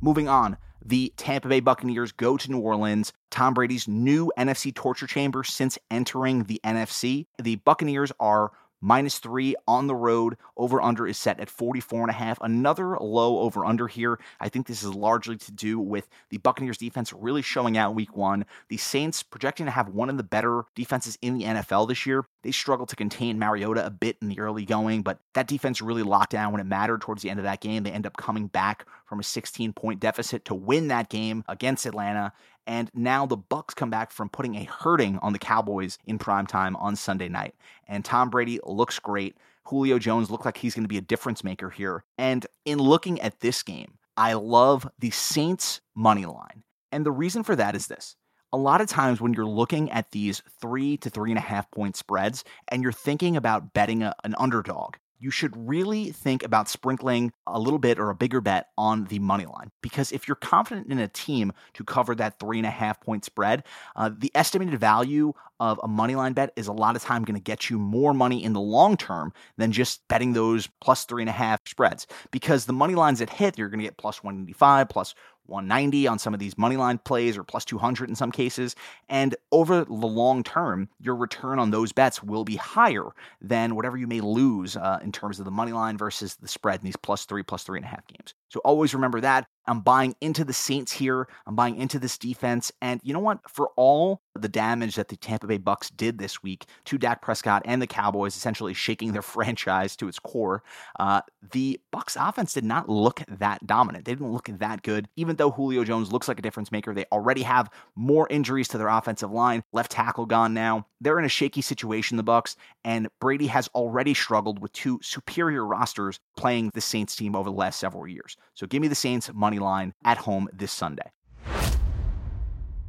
Moving 0.00 0.28
on, 0.28 0.56
the 0.84 1.12
Tampa 1.16 1.48
Bay 1.48 1.60
Buccaneers 1.60 2.12
go 2.12 2.36
to 2.36 2.50
New 2.50 2.60
Orleans, 2.60 3.12
Tom 3.30 3.52
Brady's 3.52 3.88
new 3.88 4.32
NFC 4.38 4.74
torture 4.74 5.08
chamber 5.08 5.42
since 5.42 5.76
entering 5.90 6.44
the 6.44 6.60
NFC. 6.64 7.26
The 7.42 7.56
Buccaneers 7.56 8.12
are 8.20 8.52
minus 8.80 9.18
three 9.18 9.54
on 9.66 9.86
the 9.86 9.94
road. 9.94 10.36
Over 10.56 10.80
under 10.80 11.06
is 11.06 11.18
set 11.18 11.40
at 11.40 11.50
44 11.50 12.02
and 12.02 12.10
a 12.10 12.14
half. 12.14 12.38
Another 12.40 12.96
low 12.98 13.40
over 13.40 13.64
under 13.64 13.88
here. 13.88 14.18
I 14.40 14.48
think 14.48 14.66
this 14.66 14.82
is 14.82 14.94
largely 14.94 15.36
to 15.36 15.52
do 15.52 15.78
with 15.78 16.08
the 16.30 16.38
Buccaneers 16.38 16.78
defense 16.78 17.12
really 17.12 17.42
showing 17.42 17.76
out 17.76 17.94
week 17.94 18.16
one. 18.16 18.44
The 18.68 18.76
Saints 18.76 19.22
projecting 19.22 19.66
to 19.66 19.72
have 19.72 19.88
one 19.88 20.10
of 20.10 20.16
the 20.16 20.22
better 20.22 20.64
defenses 20.74 21.18
in 21.22 21.38
the 21.38 21.44
NFL 21.44 21.88
this 21.88 22.06
year. 22.06 22.24
They 22.42 22.52
struggled 22.52 22.88
to 22.90 22.96
contain 22.96 23.38
Mariota 23.38 23.84
a 23.84 23.90
bit 23.90 24.16
in 24.22 24.28
the 24.28 24.40
early 24.40 24.64
going, 24.64 25.02
but 25.02 25.18
that 25.34 25.48
defense 25.48 25.82
really 25.82 26.02
locked 26.02 26.32
down 26.32 26.52
when 26.52 26.60
it 26.60 26.64
mattered 26.64 27.00
towards 27.00 27.22
the 27.22 27.30
end 27.30 27.40
of 27.40 27.44
that 27.44 27.60
game. 27.60 27.82
They 27.82 27.90
end 27.90 28.06
up 28.06 28.16
coming 28.16 28.46
back 28.46 28.86
from 29.04 29.20
a 29.20 29.24
16 29.24 29.72
point 29.72 30.00
deficit 30.00 30.44
to 30.46 30.54
win 30.54 30.88
that 30.88 31.08
game 31.08 31.44
against 31.48 31.86
Atlanta. 31.86 32.32
And 32.68 32.90
now 32.92 33.24
the 33.24 33.36
Bucks 33.36 33.72
come 33.72 33.88
back 33.88 34.12
from 34.12 34.28
putting 34.28 34.54
a 34.54 34.64
hurting 34.64 35.18
on 35.22 35.32
the 35.32 35.38
Cowboys 35.38 35.96
in 36.04 36.18
prime 36.18 36.46
time 36.46 36.76
on 36.76 36.96
Sunday 36.96 37.30
night. 37.30 37.54
And 37.88 38.04
Tom 38.04 38.28
Brady 38.28 38.60
looks 38.62 38.98
great. 38.98 39.38
Julio 39.64 39.98
Jones 39.98 40.30
looks 40.30 40.44
like 40.44 40.58
he's 40.58 40.74
going 40.74 40.84
to 40.84 40.88
be 40.88 40.98
a 40.98 41.02
difference 41.02 41.42
maker 41.42 41.70
here. 41.70 42.04
And 42.18 42.46
in 42.66 42.78
looking 42.78 43.22
at 43.22 43.40
this 43.40 43.62
game, 43.62 43.94
I 44.18 44.34
love 44.34 44.86
the 44.98 45.10
Saints 45.10 45.80
money 45.94 46.26
line. 46.26 46.62
And 46.92 47.06
the 47.06 47.10
reason 47.10 47.42
for 47.42 47.56
that 47.56 47.74
is 47.74 47.86
this. 47.86 48.16
A 48.52 48.58
lot 48.58 48.82
of 48.82 48.88
times 48.88 49.18
when 49.18 49.32
you're 49.32 49.46
looking 49.46 49.90
at 49.90 50.10
these 50.10 50.42
three 50.60 50.98
to 50.98 51.08
three 51.08 51.30
and 51.30 51.38
a 51.38 51.42
half 51.42 51.70
point 51.70 51.96
spreads 51.96 52.44
and 52.68 52.82
you're 52.82 52.92
thinking 52.92 53.34
about 53.34 53.72
betting 53.72 54.02
a, 54.02 54.14
an 54.24 54.34
underdog, 54.38 54.96
you 55.18 55.30
should 55.30 55.54
really 55.68 56.10
think 56.10 56.44
about 56.44 56.68
sprinkling 56.68 57.32
a 57.46 57.58
little 57.58 57.78
bit 57.78 57.98
or 57.98 58.10
a 58.10 58.14
bigger 58.14 58.40
bet 58.40 58.68
on 58.76 59.04
the 59.04 59.18
money 59.18 59.46
line. 59.46 59.70
Because 59.82 60.12
if 60.12 60.28
you're 60.28 60.36
confident 60.36 60.90
in 60.90 60.98
a 60.98 61.08
team 61.08 61.52
to 61.74 61.84
cover 61.84 62.14
that 62.14 62.38
three 62.38 62.58
and 62.58 62.66
a 62.66 62.70
half 62.70 63.00
point 63.00 63.24
spread, 63.24 63.64
uh, 63.96 64.10
the 64.16 64.30
estimated 64.34 64.78
value 64.78 65.32
of 65.60 65.80
a 65.82 65.88
money 65.88 66.14
line 66.14 66.32
bet 66.32 66.52
is 66.56 66.68
a 66.68 66.72
lot 66.72 66.94
of 66.94 67.02
time 67.02 67.24
going 67.24 67.34
to 67.34 67.40
get 67.40 67.68
you 67.68 67.78
more 67.78 68.14
money 68.14 68.42
in 68.42 68.52
the 68.52 68.60
long 68.60 68.96
term 68.96 69.32
than 69.56 69.72
just 69.72 70.06
betting 70.08 70.32
those 70.32 70.68
plus 70.80 71.04
three 71.04 71.22
and 71.22 71.28
a 71.28 71.32
half 71.32 71.60
spreads. 71.66 72.06
Because 72.30 72.66
the 72.66 72.72
money 72.72 72.94
lines 72.94 73.18
that 73.18 73.30
hit, 73.30 73.58
you're 73.58 73.68
going 73.68 73.80
to 73.80 73.84
get 73.84 73.96
plus 73.96 74.22
185, 74.22 74.88
plus 74.88 75.14
190 75.48 76.06
on 76.06 76.18
some 76.18 76.34
of 76.34 76.40
these 76.40 76.56
money 76.58 76.76
line 76.76 76.98
plays 76.98 77.36
or 77.36 77.44
plus 77.44 77.64
200 77.64 78.08
in 78.08 78.14
some 78.14 78.30
cases. 78.30 78.76
And 79.08 79.34
over 79.52 79.84
the 79.84 79.92
long 79.92 80.42
term, 80.42 80.88
your 81.00 81.16
return 81.16 81.58
on 81.58 81.70
those 81.70 81.92
bets 81.92 82.22
will 82.22 82.44
be 82.44 82.56
higher 82.56 83.06
than 83.40 83.74
whatever 83.74 83.96
you 83.96 84.06
may 84.06 84.20
lose 84.20 84.76
uh, 84.76 84.98
in 85.02 85.12
terms 85.12 85.38
of 85.38 85.44
the 85.44 85.50
money 85.50 85.72
line 85.72 85.96
versus 85.96 86.36
the 86.36 86.48
spread 86.48 86.80
in 86.80 86.84
these 86.84 86.96
plus 86.96 87.24
three, 87.24 87.42
plus 87.42 87.64
three 87.64 87.78
and 87.78 87.86
a 87.86 87.88
half 87.88 88.06
games. 88.06 88.34
So 88.48 88.60
always 88.60 88.94
remember 88.94 89.20
that. 89.20 89.46
I'm 89.68 89.80
buying 89.80 90.16
into 90.22 90.44
the 90.44 90.54
Saints 90.54 90.90
here. 90.90 91.28
I'm 91.46 91.54
buying 91.54 91.76
into 91.76 91.98
this 91.98 92.16
defense. 92.16 92.72
And 92.80 93.00
you 93.04 93.12
know 93.12 93.20
what? 93.20 93.38
For 93.48 93.68
all 93.76 94.22
the 94.34 94.48
damage 94.48 94.96
that 94.96 95.08
the 95.08 95.16
Tampa 95.16 95.46
Bay 95.46 95.58
Bucks 95.58 95.90
did 95.90 96.18
this 96.18 96.42
week 96.42 96.64
to 96.86 96.96
Dak 96.96 97.20
Prescott 97.20 97.62
and 97.66 97.82
the 97.82 97.86
Cowboys, 97.86 98.34
essentially 98.34 98.72
shaking 98.72 99.12
their 99.12 99.22
franchise 99.38 99.94
to 99.96 100.08
its 100.08 100.18
core, 100.18 100.62
uh, 100.98 101.20
the 101.52 101.78
Bucks 101.92 102.16
offense 102.18 102.54
did 102.54 102.64
not 102.64 102.88
look 102.88 103.22
that 103.28 103.66
dominant. 103.66 104.06
They 104.06 104.12
didn't 104.12 104.32
look 104.32 104.48
that 104.50 104.82
good. 104.82 105.06
Even 105.16 105.36
though 105.36 105.50
Julio 105.50 105.84
Jones 105.84 106.12
looks 106.12 106.28
like 106.28 106.38
a 106.38 106.42
difference 106.42 106.72
maker, 106.72 106.94
they 106.94 107.04
already 107.12 107.42
have 107.42 107.68
more 107.94 108.26
injuries 108.30 108.68
to 108.68 108.78
their 108.78 108.88
offensive 108.88 109.30
line. 109.30 109.62
Left 109.74 109.90
tackle 109.90 110.24
gone 110.24 110.54
now. 110.54 110.86
They're 111.02 111.18
in 111.18 111.26
a 111.26 111.28
shaky 111.28 111.60
situation, 111.60 112.16
the 112.16 112.22
Bucks, 112.22 112.56
and 112.84 113.08
Brady 113.20 113.48
has 113.48 113.68
already 113.74 114.14
struggled 114.14 114.60
with 114.60 114.72
two 114.72 114.98
superior 115.02 115.66
rosters 115.66 116.18
playing 116.38 116.70
the 116.72 116.80
Saints 116.80 117.14
team 117.14 117.36
over 117.36 117.50
the 117.50 117.56
last 117.56 117.78
several 117.78 118.08
years. 118.08 118.37
So 118.54 118.66
give 118.66 118.82
me 118.82 118.88
the 118.88 118.94
Saints 118.94 119.30
money 119.32 119.58
line 119.58 119.94
at 120.04 120.18
home 120.18 120.48
this 120.52 120.72
Sunday. 120.72 121.12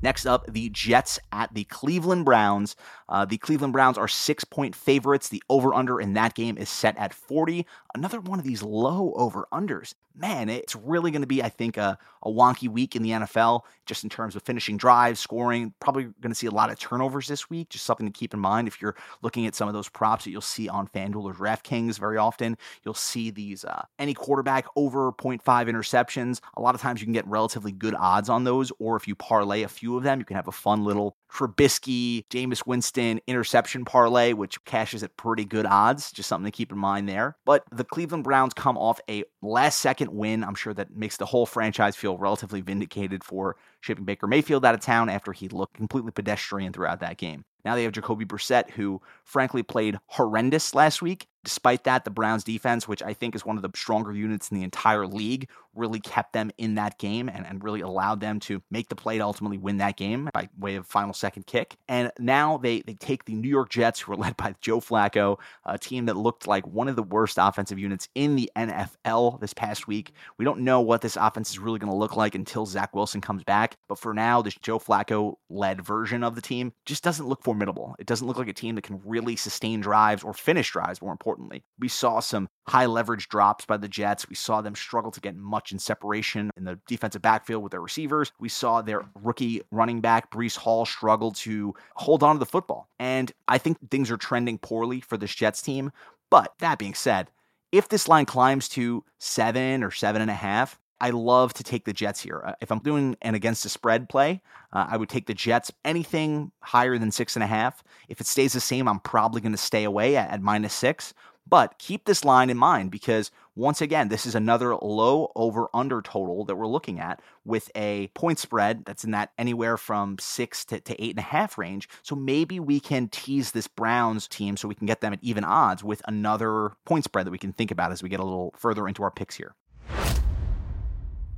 Next 0.01 0.25
up, 0.25 0.45
the 0.51 0.69
Jets 0.69 1.19
at 1.31 1.53
the 1.53 1.65
Cleveland 1.65 2.23
Browns. 2.23 2.75
Uh, 3.09 3.25
the 3.25 3.37
Cleveland 3.37 3.73
Browns 3.73 3.97
are 3.97 4.07
six 4.07 4.43
point 4.43 4.75
favorites. 4.75 5.29
The 5.29 5.43
over 5.49 5.73
under 5.73 5.99
in 5.99 6.13
that 6.13 6.35
game 6.35 6.57
is 6.57 6.69
set 6.69 6.97
at 6.97 7.13
40. 7.13 7.65
Another 7.93 8.21
one 8.21 8.39
of 8.39 8.45
these 8.45 8.63
low 8.63 9.13
over 9.15 9.47
unders. 9.51 9.93
Man, 10.19 10.49
it's 10.49 10.75
really 10.75 11.11
going 11.11 11.21
to 11.21 11.27
be, 11.27 11.41
I 11.41 11.47
think, 11.47 11.77
a, 11.77 11.97
a 12.23 12.29
wonky 12.29 12.67
week 12.67 12.93
in 12.93 13.03
the 13.03 13.11
NFL 13.11 13.61
just 13.85 14.03
in 14.03 14.09
terms 14.09 14.35
of 14.35 14.43
finishing 14.43 14.75
drives, 14.75 15.17
scoring. 15.17 15.73
Probably 15.79 16.03
going 16.03 16.31
to 16.31 16.35
see 16.35 16.47
a 16.47 16.51
lot 16.51 16.69
of 16.69 16.77
turnovers 16.77 17.29
this 17.29 17.49
week. 17.49 17.69
Just 17.69 17.85
something 17.85 18.05
to 18.05 18.11
keep 18.11 18.33
in 18.33 18.39
mind 18.39 18.67
if 18.67 18.81
you're 18.81 18.97
looking 19.21 19.47
at 19.47 19.55
some 19.55 19.69
of 19.69 19.73
those 19.73 19.87
props 19.87 20.25
that 20.25 20.31
you'll 20.31 20.41
see 20.41 20.67
on 20.67 20.89
FanDuel 20.89 21.23
or 21.23 21.33
DraftKings 21.33 21.97
very 21.97 22.17
often. 22.17 22.57
You'll 22.83 22.93
see 22.95 23.31
these 23.31 23.63
uh, 23.63 23.85
any 23.97 24.13
quarterback 24.13 24.65
over 24.75 25.11
0.5 25.13 25.41
interceptions. 25.69 26.41
A 26.57 26.61
lot 26.61 26.75
of 26.75 26.81
times 26.81 26.99
you 26.99 27.05
can 27.05 27.13
get 27.13 27.25
relatively 27.25 27.71
good 27.71 27.95
odds 27.95 28.27
on 28.27 28.43
those, 28.43 28.73
or 28.77 28.97
if 28.97 29.07
you 29.07 29.15
parlay 29.15 29.63
a 29.63 29.69
few 29.69 29.95
of 29.95 30.03
them, 30.03 30.19
you 30.19 30.25
can 30.25 30.35
have 30.35 30.49
a 30.49 30.51
fun 30.51 30.83
little 30.83 31.15
Trubisky, 31.31 32.25
Jameis 32.29 32.65
Winston 32.65 33.21
interception 33.27 33.85
parlay, 33.85 34.33
which 34.33 34.63
cashes 34.65 35.03
at 35.03 35.15
pretty 35.15 35.45
good 35.45 35.65
odds. 35.65 36.11
Just 36.11 36.27
something 36.27 36.51
to 36.51 36.55
keep 36.55 36.71
in 36.71 36.77
mind 36.77 37.07
there. 37.07 37.37
But 37.45 37.63
the 37.71 37.83
Cleveland 37.83 38.23
Browns 38.23 38.53
come 38.53 38.77
off 38.77 38.99
a 39.09 39.23
last 39.41 39.79
second 39.79 40.08
win. 40.13 40.43
I'm 40.43 40.55
sure 40.55 40.73
that 40.73 40.95
makes 40.95 41.17
the 41.17 41.25
whole 41.25 41.45
franchise 41.45 41.95
feel 41.95 42.17
relatively 42.17 42.61
vindicated 42.61 43.23
for 43.23 43.55
shipping 43.81 44.05
Baker 44.05 44.27
Mayfield 44.27 44.65
out 44.65 44.75
of 44.75 44.81
town 44.81 45.09
after 45.09 45.33
he 45.33 45.47
looked 45.47 45.75
completely 45.75 46.11
pedestrian 46.11 46.73
throughout 46.73 46.99
that 46.99 47.17
game. 47.17 47.45
Now 47.65 47.75
they 47.75 47.83
have 47.83 47.91
Jacoby 47.91 48.25
Brissett, 48.25 48.71
who 48.71 49.01
frankly 49.23 49.63
played 49.63 49.97
horrendous 50.07 50.73
last 50.73 51.01
week. 51.01 51.27
Despite 51.43 51.83
that, 51.83 52.03
the 52.03 52.11
Browns 52.11 52.43
defense, 52.43 52.87
which 52.87 53.03
I 53.03 53.13
think 53.13 53.35
is 53.35 53.45
one 53.45 53.57
of 53.57 53.63
the 53.63 53.71
stronger 53.75 54.13
units 54.13 54.49
in 54.49 54.57
the 54.57 54.63
entire 54.63 55.05
league, 55.07 55.49
really 55.75 55.99
kept 55.99 56.33
them 56.33 56.51
in 56.57 56.75
that 56.75 56.97
game 56.97 57.29
and, 57.29 57.45
and 57.45 57.63
really 57.63 57.81
allowed 57.81 58.19
them 58.19 58.39
to 58.39 58.61
make 58.69 58.89
the 58.89 58.95
play 58.95 59.17
to 59.17 59.23
ultimately 59.23 59.57
win 59.57 59.77
that 59.77 59.97
game 59.97 60.29
by 60.33 60.49
way 60.57 60.75
of 60.75 60.85
final 60.85 61.13
second 61.13 61.45
kick. 61.45 61.75
And 61.87 62.11
now 62.19 62.57
they, 62.57 62.81
they 62.81 62.93
take 62.95 63.25
the 63.25 63.33
New 63.33 63.49
York 63.49 63.69
Jets, 63.69 63.99
who 64.01 64.13
are 64.13 64.17
led 64.17 64.37
by 64.37 64.55
Joe 64.61 64.79
Flacco, 64.79 65.37
a 65.65 65.77
team 65.77 66.05
that 66.05 66.17
looked 66.17 66.47
like 66.47 66.65
one 66.67 66.87
of 66.87 66.95
the 66.95 67.03
worst 67.03 67.37
offensive 67.39 67.79
units 67.79 68.09
in 68.15 68.35
the 68.35 68.51
NFL 68.55 69.39
this 69.39 69.53
past 69.53 69.87
week. 69.87 70.13
We 70.37 70.45
don't 70.45 70.61
know 70.61 70.81
what 70.81 71.01
this 71.01 71.15
offense 71.15 71.49
is 71.49 71.59
really 71.59 71.79
going 71.79 71.91
to 71.91 71.97
look 71.97 72.15
like 72.15 72.35
until 72.35 72.65
Zach 72.65 72.95
Wilson 72.95 73.21
comes 73.21 73.43
back. 73.43 73.77
But 73.87 73.99
for 73.99 74.13
now, 74.13 74.41
this 74.41 74.55
Joe 74.55 74.79
Flacco 74.79 75.35
led 75.49 75.85
version 75.85 76.23
of 76.23 76.35
the 76.35 76.41
team 76.41 76.73
just 76.85 77.03
doesn't 77.03 77.27
look 77.27 77.43
formidable. 77.43 77.95
It 77.99 78.07
doesn't 78.07 78.25
look 78.25 78.37
like 78.37 78.47
a 78.47 78.53
team 78.53 78.75
that 78.75 78.83
can 78.83 79.01
really 79.05 79.35
sustain 79.35 79.81
drives 79.81 80.23
or 80.23 80.33
finish 80.33 80.71
drives, 80.71 81.01
more 81.01 81.11
importantly. 81.11 81.63
We 81.77 81.87
saw 81.87 82.19
some 82.19 82.49
high 82.67 82.85
leverage 82.85 83.27
drops 83.29 83.65
by 83.65 83.77
the 83.77 83.87
Jets. 83.87 84.29
We 84.29 84.35
saw 84.35 84.61
them 84.61 84.75
struggle 84.75 85.11
to 85.11 85.21
get 85.21 85.35
much 85.35 85.58
in 85.71 85.79
separation 85.79 86.49
in 86.57 86.63
the 86.63 86.79
defensive 86.87 87.21
backfield 87.21 87.61
with 87.61 87.71
their 87.71 87.81
receivers. 87.81 88.31
We 88.39 88.49
saw 88.49 88.81
their 88.81 89.03
rookie 89.21 89.61
running 89.71 90.01
back, 90.01 90.31
Breece 90.31 90.57
Hall, 90.57 90.85
struggle 90.85 91.31
to 91.31 91.75
hold 91.95 92.23
on 92.23 92.35
to 92.35 92.39
the 92.39 92.45
football. 92.45 92.87
And 92.99 93.31
I 93.47 93.57
think 93.57 93.77
things 93.89 94.09
are 94.09 94.17
trending 94.17 94.57
poorly 94.57 95.01
for 95.01 95.17
this 95.17 95.35
Jets 95.35 95.61
team. 95.61 95.91
But 96.29 96.53
that 96.59 96.79
being 96.79 96.93
said, 96.93 97.29
if 97.71 97.89
this 97.89 98.07
line 98.07 98.25
climbs 98.25 98.69
to 98.69 99.03
seven 99.19 99.83
or 99.83 99.91
seven 99.91 100.21
and 100.21 100.31
a 100.31 100.35
half, 100.35 100.79
I 101.01 101.11
love 101.11 101.53
to 101.53 101.63
take 101.63 101.85
the 101.85 101.93
Jets 101.93 102.21
here. 102.21 102.43
Uh, 102.45 102.53
if 102.61 102.71
I'm 102.71 102.79
doing 102.79 103.15
an 103.21 103.35
against 103.35 103.63
the 103.63 103.69
spread 103.69 104.09
play, 104.09 104.41
uh, 104.73 104.87
I 104.89 104.97
would 104.97 105.09
take 105.09 105.27
the 105.27 105.33
Jets. 105.33 105.71
Anything 105.85 106.51
higher 106.61 106.97
than 106.97 107.11
six 107.11 107.35
and 107.35 107.43
a 107.43 107.47
half. 107.47 107.83
If 108.09 108.19
it 108.19 108.27
stays 108.27 108.53
the 108.53 108.59
same, 108.59 108.87
I'm 108.87 108.99
probably 108.99 109.39
going 109.41 109.53
to 109.53 109.57
stay 109.57 109.85
away 109.85 110.17
at, 110.17 110.29
at 110.29 110.41
minus 110.41 110.73
six. 110.73 111.13
But 111.47 111.79
keep 111.79 112.05
this 112.05 112.25
line 112.25 112.49
in 112.49 112.57
mind 112.57 112.91
because 112.91 113.31
once 113.59 113.81
again, 113.81 114.07
this 114.07 114.25
is 114.25 114.35
another 114.35 114.73
low 114.77 115.33
over 115.35 115.67
under 115.73 116.01
total 116.01 116.45
that 116.45 116.55
we're 116.55 116.65
looking 116.65 116.97
at 116.97 117.21
with 117.43 117.69
a 117.75 118.07
point 118.13 118.39
spread 118.39 118.85
that's 118.85 119.03
in 119.03 119.11
that 119.11 119.33
anywhere 119.37 119.75
from 119.75 120.17
six 120.17 120.63
to, 120.63 120.79
to 120.79 121.03
eight 121.03 121.09
and 121.09 121.19
a 121.19 121.23
half 121.23 121.57
range. 121.57 121.89
So 122.01 122.15
maybe 122.15 122.61
we 122.61 122.79
can 122.79 123.09
tease 123.09 123.51
this 123.51 123.67
Browns 123.67 124.29
team 124.29 124.55
so 124.55 124.69
we 124.69 124.75
can 124.75 124.87
get 124.87 125.01
them 125.01 125.11
at 125.11 125.19
even 125.21 125.43
odds 125.43 125.83
with 125.83 126.01
another 126.07 126.71
point 126.85 127.03
spread 127.03 127.25
that 127.25 127.31
we 127.31 127.37
can 127.37 127.51
think 127.51 127.69
about 127.69 127.91
as 127.91 128.01
we 128.01 128.07
get 128.07 128.21
a 128.21 128.23
little 128.23 128.53
further 128.55 128.87
into 128.87 129.03
our 129.03 129.11
picks 129.11 129.35
here. 129.35 129.53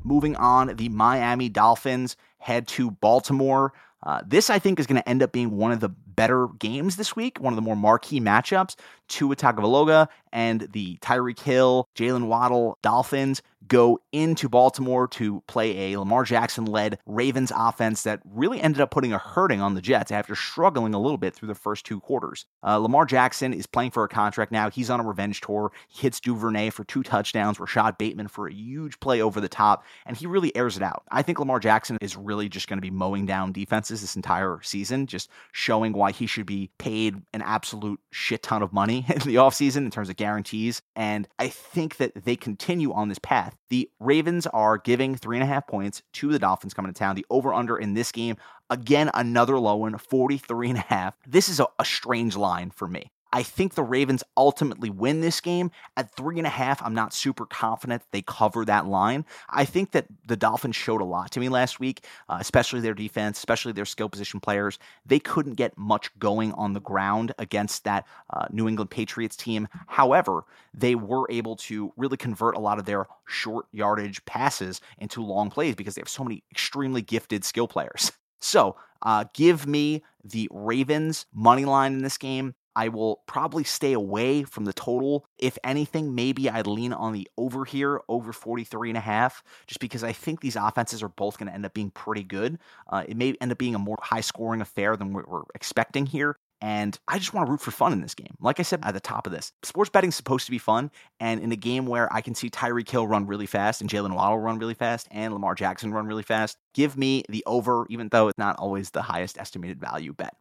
Moving 0.03 0.35
on, 0.35 0.75
the 0.75 0.89
Miami 0.89 1.49
Dolphins 1.49 2.17
head 2.37 2.67
to 2.69 2.91
Baltimore. 2.91 3.73
Uh, 4.03 4.21
this, 4.25 4.51
I 4.51 4.59
think, 4.59 4.79
is 4.79 4.85
going 4.85 5.01
to 5.01 5.09
end 5.09 5.23
up 5.23 5.31
being 5.31 5.57
one 5.57 5.71
of 5.71 5.79
the 5.79 5.89
better 6.15 6.47
games 6.59 6.95
this 6.95 7.15
week, 7.15 7.39
one 7.39 7.53
of 7.53 7.55
the 7.55 7.61
more 7.61 7.75
marquee 7.75 8.19
matchups. 8.19 8.75
Tua 9.07 9.35
Tagovailoa 9.35 10.07
and 10.31 10.67
the 10.71 10.97
Tyreek 11.01 11.39
Hill, 11.39 11.89
Jaylen 11.95 12.27
Waddle 12.27 12.77
Dolphins 12.81 13.41
go 13.67 13.99
into 14.11 14.49
Baltimore 14.49 15.07
to 15.07 15.41
play 15.47 15.93
a 15.93 15.99
Lamar 15.99 16.23
Jackson 16.23 16.65
led 16.65 16.97
Ravens 17.05 17.51
offense 17.55 18.03
that 18.03 18.19
really 18.25 18.59
ended 18.59 18.81
up 18.81 18.91
putting 18.91 19.13
a 19.13 19.17
hurting 19.17 19.61
on 19.61 19.75
the 19.75 19.81
Jets 19.81 20.11
after 20.11 20.35
struggling 20.35 20.93
a 20.93 20.99
little 20.99 21.17
bit 21.17 21.35
through 21.35 21.47
the 21.47 21.55
first 21.55 21.85
two 21.85 21.99
quarters. 21.99 22.45
Uh, 22.63 22.77
Lamar 22.77 23.05
Jackson 23.05 23.53
is 23.53 23.67
playing 23.67 23.91
for 23.91 24.03
a 24.03 24.09
contract 24.09 24.51
now. 24.51 24.69
He's 24.69 24.89
on 24.89 24.99
a 24.99 25.07
revenge 25.07 25.41
tour. 25.41 25.71
He 25.87 26.01
hits 26.01 26.19
Duvernay 26.19 26.71
for 26.71 26.83
two 26.83 27.03
touchdowns, 27.03 27.59
Rashod 27.59 27.97
Bateman 27.97 28.27
for 28.27 28.47
a 28.47 28.53
huge 28.53 28.99
play 28.99 29.21
over 29.21 29.39
the 29.39 29.49
top, 29.49 29.83
and 30.05 30.17
he 30.17 30.25
really 30.25 30.55
airs 30.55 30.75
it 30.75 30.83
out. 30.83 31.03
I 31.11 31.21
think 31.21 31.39
Lamar 31.39 31.59
Jackson 31.59 31.97
is 32.01 32.17
really 32.17 32.49
just 32.49 32.67
going 32.67 32.77
to 32.77 32.81
be 32.81 32.91
mowing 32.91 33.25
down 33.25 33.51
defenses 33.51 34.01
this 34.01 34.15
entire 34.15 34.59
season, 34.63 35.07
just 35.07 35.29
showing 35.51 35.93
why 36.01 36.11
he 36.11 36.25
should 36.25 36.47
be 36.47 36.71
paid 36.79 37.21
an 37.31 37.43
absolute 37.43 37.99
shit 38.09 38.41
ton 38.41 38.63
of 38.63 38.73
money 38.73 39.05
in 39.09 39.19
the 39.19 39.35
offseason 39.35 39.77
in 39.77 39.91
terms 39.91 40.09
of 40.09 40.15
guarantees. 40.15 40.81
And 40.95 41.27
I 41.37 41.47
think 41.47 41.97
that 41.97 42.25
they 42.25 42.35
continue 42.35 42.91
on 42.91 43.07
this 43.07 43.19
path. 43.19 43.55
The 43.69 43.87
Ravens 43.99 44.47
are 44.47 44.79
giving 44.79 45.15
three 45.15 45.37
and 45.37 45.43
a 45.43 45.47
half 45.47 45.67
points 45.67 46.01
to 46.13 46.31
the 46.31 46.39
Dolphins 46.39 46.73
coming 46.73 46.91
to 46.91 46.97
town. 46.97 47.15
The 47.15 47.25
over 47.29 47.53
under 47.53 47.77
in 47.77 47.93
this 47.93 48.11
game, 48.11 48.37
again, 48.71 49.11
another 49.13 49.59
low 49.59 49.75
one, 49.75 49.95
43 49.95 50.69
and 50.69 50.79
a 50.79 50.81
half. 50.81 51.15
This 51.27 51.49
is 51.49 51.59
a, 51.59 51.67
a 51.77 51.85
strange 51.85 52.35
line 52.35 52.71
for 52.71 52.87
me. 52.87 53.11
I 53.33 53.43
think 53.43 53.75
the 53.75 53.83
Ravens 53.83 54.23
ultimately 54.35 54.89
win 54.89 55.21
this 55.21 55.39
game. 55.39 55.71
At 55.95 56.13
three 56.15 56.37
and 56.37 56.47
a 56.47 56.51
half, 56.51 56.81
I'm 56.81 56.93
not 56.93 57.13
super 57.13 57.45
confident 57.45 58.03
they 58.11 58.21
cover 58.21 58.65
that 58.65 58.87
line. 58.87 59.25
I 59.49 59.65
think 59.65 59.91
that 59.91 60.05
the 60.27 60.35
Dolphins 60.35 60.75
showed 60.75 61.01
a 61.01 61.05
lot 61.05 61.31
to 61.31 61.39
me 61.39 61.49
last 61.49 61.79
week, 61.79 62.05
uh, 62.29 62.37
especially 62.39 62.81
their 62.81 62.93
defense, 62.93 63.37
especially 63.37 63.71
their 63.71 63.85
skill 63.85 64.09
position 64.09 64.39
players. 64.39 64.79
They 65.05 65.19
couldn't 65.19 65.53
get 65.53 65.77
much 65.77 66.17
going 66.19 66.51
on 66.53 66.73
the 66.73 66.81
ground 66.81 67.33
against 67.37 67.83
that 67.85 68.05
uh, 68.31 68.47
New 68.51 68.67
England 68.67 68.89
Patriots 68.89 69.35
team. 69.35 69.67
However, 69.87 70.43
they 70.73 70.95
were 70.95 71.29
able 71.29 71.55
to 71.57 71.93
really 71.95 72.17
convert 72.17 72.55
a 72.55 72.59
lot 72.59 72.79
of 72.79 72.85
their 72.85 73.05
short 73.27 73.65
yardage 73.71 74.23
passes 74.25 74.81
into 74.97 75.23
long 75.23 75.49
plays 75.49 75.75
because 75.75 75.95
they 75.95 76.01
have 76.01 76.09
so 76.09 76.23
many 76.23 76.43
extremely 76.51 77.01
gifted 77.01 77.45
skill 77.45 77.67
players. 77.67 78.11
So, 78.43 78.75
uh, 79.03 79.25
give 79.33 79.67
me 79.67 80.03
the 80.23 80.47
Ravens 80.51 81.25
money 81.33 81.65
line 81.65 81.93
in 81.93 82.01
this 82.01 82.17
game. 82.17 82.55
I 82.75 82.87
will 82.87 83.21
probably 83.25 83.63
stay 83.63 83.93
away 83.93 84.43
from 84.43 84.65
the 84.65 84.73
total. 84.73 85.25
If 85.37 85.57
anything, 85.63 86.15
maybe 86.15 86.49
I'd 86.49 86.67
lean 86.67 86.93
on 86.93 87.13
the 87.13 87.27
over 87.37 87.65
here, 87.65 88.01
over 88.07 88.33
43 88.33 88.89
and 88.89 88.97
a 88.97 89.01
half, 89.01 89.43
just 89.67 89.79
because 89.79 90.03
I 90.03 90.13
think 90.13 90.41
these 90.41 90.55
offenses 90.55 91.03
are 91.03 91.09
both 91.09 91.37
going 91.37 91.47
to 91.47 91.53
end 91.53 91.65
up 91.65 91.73
being 91.73 91.91
pretty 91.91 92.23
good. 92.23 92.59
Uh, 92.89 93.03
it 93.07 93.17
may 93.17 93.35
end 93.41 93.51
up 93.51 93.57
being 93.57 93.75
a 93.75 93.79
more 93.79 93.97
high 94.01 94.21
scoring 94.21 94.61
affair 94.61 94.95
than 94.95 95.13
what 95.13 95.27
we're 95.27 95.43
expecting 95.55 96.05
here. 96.05 96.37
And 96.61 96.97
I 97.07 97.17
just 97.17 97.33
want 97.33 97.47
to 97.47 97.51
root 97.51 97.59
for 97.59 97.71
fun 97.71 97.91
in 97.91 98.01
this 98.01 98.13
game. 98.13 98.35
Like 98.39 98.59
I 98.59 98.63
said 98.63 98.81
at 98.83 98.93
the 98.93 98.99
top 98.99 99.25
of 99.25 99.33
this, 99.33 99.51
sports 99.63 99.89
betting 99.89 100.09
is 100.09 100.15
supposed 100.15 100.45
to 100.45 100.51
be 100.51 100.59
fun. 100.59 100.91
And 101.19 101.41
in 101.41 101.51
a 101.51 101.55
game 101.55 101.87
where 101.87 102.11
I 102.13 102.21
can 102.21 102.35
see 102.35 102.51
Tyreek 102.51 102.87
Hill 102.87 103.07
run 103.07 103.25
really 103.25 103.47
fast 103.47 103.81
and 103.81 103.89
Jaylen 103.89 104.13
Waddle 104.13 104.37
run 104.37 104.59
really 104.59 104.75
fast 104.75 105.07
and 105.09 105.33
Lamar 105.33 105.55
Jackson 105.55 105.91
run 105.91 106.05
really 106.05 106.23
fast, 106.23 106.57
give 106.75 106.95
me 106.95 107.23
the 107.29 107.43
over, 107.47 107.87
even 107.89 108.09
though 108.09 108.27
it's 108.27 108.37
not 108.37 108.57
always 108.57 108.91
the 108.91 109.01
highest 109.01 109.39
estimated 109.39 109.79
value 109.79 110.13
bet. 110.13 110.35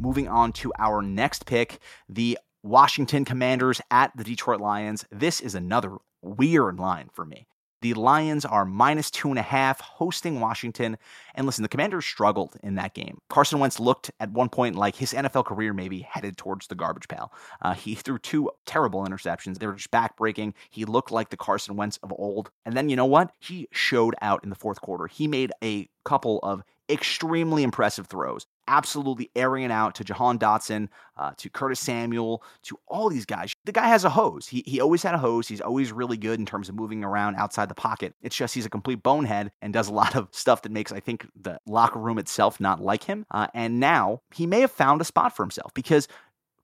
Moving 0.00 0.28
on 0.28 0.52
to 0.52 0.72
our 0.78 1.02
next 1.02 1.44
pick, 1.44 1.80
the 2.08 2.38
Washington 2.62 3.24
Commanders 3.24 3.80
at 3.90 4.16
the 4.16 4.22
Detroit 4.22 4.60
Lions. 4.60 5.04
This 5.10 5.40
is 5.40 5.56
another 5.56 5.96
weird 6.22 6.78
line 6.78 7.10
for 7.12 7.24
me. 7.24 7.48
The 7.80 7.94
Lions 7.94 8.44
are 8.44 8.64
minus 8.64 9.10
two 9.10 9.28
and 9.28 9.38
a 9.38 9.42
half 9.42 9.80
hosting 9.80 10.38
Washington. 10.38 10.98
And 11.34 11.46
listen, 11.46 11.62
the 11.62 11.68
Commanders 11.68 12.06
struggled 12.06 12.56
in 12.62 12.76
that 12.76 12.94
game. 12.94 13.18
Carson 13.28 13.58
Wentz 13.58 13.80
looked 13.80 14.10
at 14.20 14.30
one 14.30 14.48
point 14.48 14.76
like 14.76 14.94
his 14.94 15.12
NFL 15.12 15.44
career 15.44 15.72
maybe 15.72 16.00
headed 16.00 16.36
towards 16.36 16.68
the 16.68 16.74
garbage 16.76 17.08
pail. 17.08 17.32
Uh, 17.60 17.74
he 17.74 17.96
threw 17.96 18.18
two 18.18 18.50
terrible 18.66 19.04
interceptions. 19.04 19.58
They 19.58 19.66
were 19.66 19.74
just 19.74 19.90
backbreaking. 19.90 20.54
He 20.70 20.84
looked 20.84 21.10
like 21.10 21.30
the 21.30 21.36
Carson 21.36 21.76
Wentz 21.76 21.98
of 22.04 22.12
old. 22.12 22.50
And 22.64 22.76
then 22.76 22.88
you 22.88 22.94
know 22.94 23.06
what? 23.06 23.32
He 23.40 23.68
showed 23.72 24.14
out 24.22 24.44
in 24.44 24.50
the 24.50 24.56
fourth 24.56 24.80
quarter. 24.80 25.06
He 25.08 25.26
made 25.28 25.52
a 25.62 25.88
couple 26.04 26.38
of 26.42 26.62
extremely 26.88 27.62
impressive 27.62 28.06
throws. 28.06 28.46
Absolutely 28.68 29.30
airing 29.34 29.64
it 29.64 29.70
out 29.70 29.94
to 29.96 30.04
Jahan 30.04 30.38
Dotson, 30.38 30.88
uh, 31.16 31.32
to 31.38 31.48
Curtis 31.48 31.80
Samuel, 31.80 32.42
to 32.64 32.78
all 32.86 33.08
these 33.08 33.24
guys. 33.24 33.52
The 33.64 33.72
guy 33.72 33.88
has 33.88 34.04
a 34.04 34.10
hose. 34.10 34.46
He, 34.46 34.62
he 34.66 34.80
always 34.80 35.02
had 35.02 35.14
a 35.14 35.18
hose. 35.18 35.48
He's 35.48 35.60
always 35.60 35.90
really 35.90 36.18
good 36.18 36.38
in 36.38 36.46
terms 36.46 36.68
of 36.68 36.74
moving 36.74 37.02
around 37.02 37.36
outside 37.36 37.68
the 37.68 37.74
pocket. 37.74 38.14
It's 38.22 38.36
just 38.36 38.54
he's 38.54 38.66
a 38.66 38.70
complete 38.70 39.02
bonehead 39.02 39.50
and 39.62 39.72
does 39.72 39.88
a 39.88 39.92
lot 39.92 40.14
of 40.14 40.28
stuff 40.32 40.62
that 40.62 40.72
makes, 40.72 40.92
I 40.92 41.00
think, 41.00 41.26
the 41.34 41.58
locker 41.66 41.98
room 41.98 42.18
itself 42.18 42.60
not 42.60 42.80
like 42.80 43.04
him. 43.04 43.26
Uh, 43.30 43.48
and 43.54 43.80
now 43.80 44.20
he 44.34 44.46
may 44.46 44.60
have 44.60 44.70
found 44.70 45.00
a 45.00 45.04
spot 45.04 45.34
for 45.34 45.42
himself 45.42 45.72
because 45.74 46.06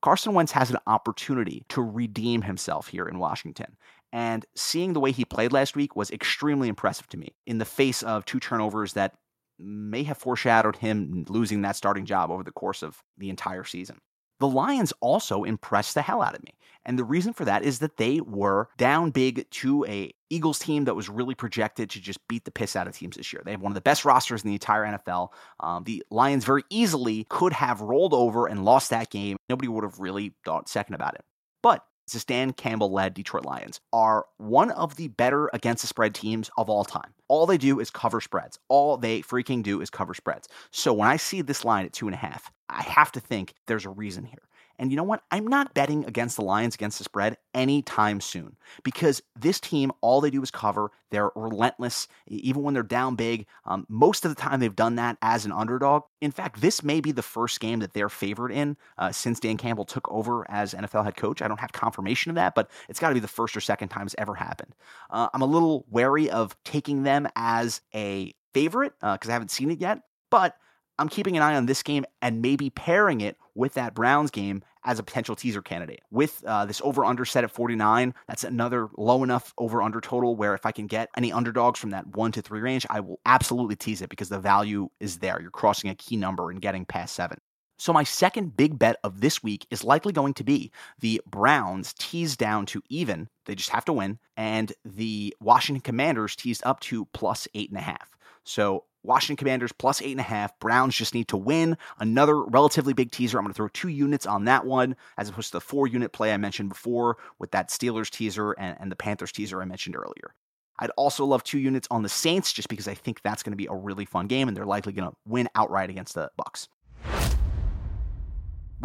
Carson 0.02 0.34
Wentz 0.34 0.52
has 0.52 0.70
an 0.70 0.76
opportunity 0.87 1.64
to 1.70 1.80
redeem 1.80 2.42
himself 2.42 2.88
here 2.88 3.08
in 3.08 3.18
Washington. 3.18 3.78
And 4.12 4.46
seeing 4.54 4.92
the 4.92 5.00
way 5.00 5.11
he 5.11 5.25
played 5.25 5.52
last 5.52 5.75
week 5.75 5.96
was 5.96 6.11
extremely 6.11 6.68
impressive 6.68 7.08
to 7.08 7.16
me 7.16 7.34
in 7.46 7.58
the 7.58 7.64
face 7.64 8.02
of 8.02 8.25
two 8.25 8.38
turnovers 8.38 8.92
that 8.92 9.14
may 9.58 10.02
have 10.02 10.18
foreshadowed 10.18 10.76
him 10.76 11.25
losing 11.28 11.62
that 11.62 11.76
starting 11.76 12.04
job 12.04 12.30
over 12.30 12.42
the 12.42 12.52
course 12.52 12.82
of 12.82 13.02
the 13.18 13.30
entire 13.30 13.64
season. 13.64 13.99
The 14.40 14.49
Lions 14.49 14.92
also 15.00 15.44
impressed 15.44 15.94
the 15.94 16.02
hell 16.02 16.20
out 16.20 16.34
of 16.34 16.42
me. 16.42 16.54
And 16.84 16.99
the 16.99 17.04
reason 17.04 17.32
for 17.32 17.44
that 17.44 17.62
is 17.62 17.78
that 17.78 17.96
they 17.96 18.20
were 18.20 18.68
down 18.76 19.11
big 19.11 19.49
to 19.50 19.84
a 19.87 20.12
Eagles 20.28 20.58
team 20.58 20.84
that 20.84 20.96
was 20.96 21.08
really 21.08 21.34
projected 21.34 21.88
to 21.90 22.00
just 22.00 22.18
beat 22.28 22.44
the 22.44 22.50
piss 22.50 22.76
out 22.76 22.87
of 22.87 22.96
teams 22.96 23.16
this 23.16 23.32
year. 23.32 23.42
They 23.44 23.52
have 23.52 23.62
one 23.62 23.73
of 23.73 23.75
the 23.75 23.80
best 23.80 24.04
rosters 24.04 24.42
in 24.42 24.49
the 24.49 24.54
entire 24.54 24.84
NFL. 24.84 25.28
Um, 25.61 25.84
the 25.84 26.02
Lions 26.11 26.44
very 26.44 26.64
easily 26.68 27.25
could 27.30 27.52
have 27.52 27.80
rolled 27.80 28.12
over 28.12 28.46
and 28.46 28.64
lost 28.64 28.90
that 28.90 29.11
game. 29.11 29.37
Nobody 29.49 29.68
would 29.68 29.84
have 29.84 30.00
really 30.00 30.34
thought 30.44 30.68
second 30.68 30.94
about 30.94 31.14
it. 31.14 31.25
But 31.62 31.84
the 32.12 32.23
Dan 32.26 32.52
Campbell 32.52 32.92
led 32.92 33.14
Detroit 33.14 33.46
Lions 33.46 33.80
are 33.92 34.26
one 34.37 34.70
of 34.73 34.96
the 34.96 35.08
better 35.08 35.49
against 35.54 35.82
the 35.82 35.87
spread 35.87 36.14
teams 36.14 36.50
of 36.58 36.68
all 36.68 36.84
time. 36.84 37.14
All 37.28 37.47
they 37.47 37.59
do 37.59 37.81
is 37.81 37.90
cover 37.90 38.21
spreads. 38.21 38.59
All 38.69 38.97
they 38.97 39.23
freaking 39.23 39.62
do 39.62 39.81
is 39.81 39.90
cover 39.90 40.14
spreads. 40.14 40.49
So 40.71 40.93
when 40.93 41.09
I 41.09 41.16
see 41.16 41.43
this 41.43 41.64
line 41.64 41.87
at 41.87 41.93
two 41.93 42.07
and 42.07 42.14
a 42.14 42.19
half, 42.19 42.50
I 42.69 42.83
have 42.83 43.12
to 43.12 43.21
think 43.21 43.54
there's 43.66 43.87
a 43.87 43.90
reason 43.90 44.25
here. 44.25 44.43
And 44.78 44.90
you 44.90 44.97
know 44.97 45.04
what? 45.04 45.23
I'm 45.31 45.47
not 45.47 45.75
betting 45.75 46.04
against 46.04 46.37
the 46.37 46.43
Lions 46.43 46.75
against 46.75 46.99
the 46.99 47.04
spread 47.04 47.37
anytime 47.54 48.21
soon 48.21 48.57
because 48.83 49.23
this 49.38 49.61
team, 49.61 49.93
all 50.00 50.21
they 50.21 50.31
do 50.31 50.43
is 50.43 50.50
cover. 50.50 50.90
They're 51.11 51.31
relentless, 51.37 52.09
even 52.26 52.62
when 52.62 52.75
they're 52.75 52.83
down 52.83 53.14
big. 53.14 53.47
Um, 53.64 53.87
most 53.88 54.25
of 54.25 54.35
the 54.35 54.40
time, 54.40 54.61
they've 54.61 54.75
done 54.75 54.97
that 54.97 55.16
as 55.23 55.45
an 55.45 55.52
underdog. 55.52 56.02
In 56.21 56.32
fact, 56.32 56.60
this 56.60 56.82
may 56.82 57.00
be 57.00 57.13
the 57.13 57.23
first 57.23 57.60
game 57.60 57.80
that 57.80 57.93
they're 57.93 58.08
favored 58.08 58.50
in 58.50 58.76
uh, 58.99 59.13
since 59.13 59.39
Dan 59.39 59.56
Campbell 59.56 59.84
took 59.84 60.10
over 60.10 60.49
as 60.50 60.75
NFL 60.75 61.04
head 61.04 61.17
coach. 61.17 61.41
I 61.41 61.49
don't 61.49 61.60
have 61.60 61.73
confirmation 61.73 62.30
of 62.30 62.37
that, 62.37 62.54
but 62.54 62.71
it's 62.89 62.99
got 62.99 63.10
to 63.10 63.15
be 63.15 63.21
the 63.21 63.28
first 63.28 63.56
or 63.56 63.60
second 63.60 63.89
time 63.89 64.06
it's 64.06 64.17
ever 64.19 64.34
happened. 64.34 64.75
Uh, 65.10 65.28
I'm 65.32 65.43
a 65.43 65.47
little 65.47 65.84
wary 65.89 66.30
of 66.30 66.56
taking 66.65 67.04
them 67.04 67.28
as 67.37 67.80
a 67.95 68.34
favorite 68.52 68.95
because 69.00 69.28
uh, 69.28 69.30
I 69.30 69.32
haven't 69.32 69.50
seen 69.50 69.71
it 69.71 69.80
yet, 69.80 70.02
but 70.30 70.56
I'm 70.99 71.08
keeping 71.08 71.37
an 71.37 71.43
eye 71.43 71.56
on 71.56 71.67
this 71.67 71.82
game 71.82 72.04
and 72.23 72.41
maybe 72.41 72.71
pairing 72.71 73.21
it 73.21 73.37
with 73.54 73.75
that 73.75 73.95
Browns 73.95 74.30
game 74.30 74.62
as 74.84 74.99
a 74.99 75.02
potential 75.02 75.34
teaser 75.34 75.62
candidate. 75.62 76.02
With 76.10 76.43
uh, 76.47 76.67
this 76.67 76.80
over 76.84 77.04
under 77.04 77.25
set 77.25 77.45
at 77.45 77.50
49, 77.50 78.14
that's 78.28 78.45
another 78.45 78.88
low 78.97 79.23
enough 79.23 79.54
over 79.58 79.82
under 79.82 80.00
total 80.00 80.36
where 80.36 80.54
if 80.54 80.67
I 80.67 80.73
can 80.73 80.86
get 80.86 81.08
any 81.17 81.32
underdogs 81.32 81.78
from 81.78 81.90
that 81.90 82.06
one 82.08 82.32
to 82.32 82.43
three 82.43 82.60
range, 82.60 82.86
I 82.90 83.00
will 83.00 83.21
absolutely 83.26 83.76
tease 83.76 84.02
it 84.02 84.10
because 84.10 84.28
the 84.28 84.38
value 84.38 84.88
is 85.00 85.19
there. 85.19 85.40
You're 85.40 85.50
crossing 85.50 85.90
a 85.90 85.95
key 85.95 86.17
number 86.17 86.50
and 86.50 86.60
getting 86.60 86.84
past 86.84 87.14
seven. 87.14 87.38
So, 87.76 87.93
my 87.93 88.04
second 88.04 88.56
big 88.56 88.78
bet 88.78 88.97
of 89.02 89.21
this 89.21 89.43
week 89.43 89.67
is 89.71 89.82
likely 89.82 90.12
going 90.12 90.34
to 90.34 90.45
be 90.45 90.71
the 91.00 91.21
Browns 91.26 91.93
teased 91.95 92.38
down 92.38 92.67
to 92.67 92.82
even. 92.88 93.28
They 93.47 93.56
just 93.56 93.71
have 93.71 93.84
to 93.86 93.93
win. 93.93 94.19
And 94.36 94.73
the 94.84 95.34
Washington 95.40 95.80
Commanders 95.80 96.36
teased 96.36 96.62
up 96.64 96.78
to 96.80 97.06
plus 97.06 97.49
eight 97.54 97.71
and 97.71 97.78
a 97.78 97.82
half. 97.82 98.17
So, 98.45 98.84
Washington 99.04 99.36
Commanders 99.36 99.73
plus 99.73 100.02
eight 100.02 100.12
and 100.12 100.21
a 100.21 100.25
half. 100.25 100.58
Browns 100.58 100.97
just 100.97 101.14
need 101.14 101.28
to 101.28 101.36
win. 101.36 101.76
Another 101.99 102.43
relatively 102.43 102.95
big 102.95 103.10
teaser. 103.10 103.38
I'm 103.38 103.45
going 103.45 103.52
to 103.52 103.56
throw 103.56 103.69
two 103.69 103.88
units 103.88 104.26
on 104.26 104.47
that 104.47 104.67
one, 104.67 104.97
as 105.19 105.28
opposed 105.28 105.49
to 105.49 105.58
the 105.58 105.60
four 105.60 105.86
unit 105.86 106.12
play 106.12 106.32
I 106.32 106.36
mentioned 106.36 106.71
before 106.71 107.19
with 107.38 107.50
that 107.52 107.69
Steelers 107.69 108.10
teaser 108.10 108.52
and, 108.52 108.76
and 108.80 108.90
the 108.90 108.97
Panthers 108.97 109.32
teaser 109.32 109.60
I 109.62 109.67
mentioned 109.67 109.97
earlier. 109.97 110.34
I'd 110.78 110.90
also 110.90 111.25
love 111.25 111.45
two 111.45 111.58
units 111.58 111.86
on 111.90 112.02
the 112.02 112.08
Saints 112.08 112.52
just 112.52 112.69
because 112.69 112.88
I 112.88 112.95
think 112.95 113.23
that's 113.23 113.43
going 113.43 113.52
to 113.52 113.56
be 113.56 113.67
a 113.67 113.75
really 113.75 114.06
fun 114.06 114.26
game 114.26 114.49
and 114.49 114.56
they're 114.56 114.67
likely 114.67 114.93
going 114.93 115.08
to 115.08 115.17
win 115.25 115.49
outright 115.54 115.90
against 115.90 116.14
the 116.14 116.30
Bucs. 116.38 116.67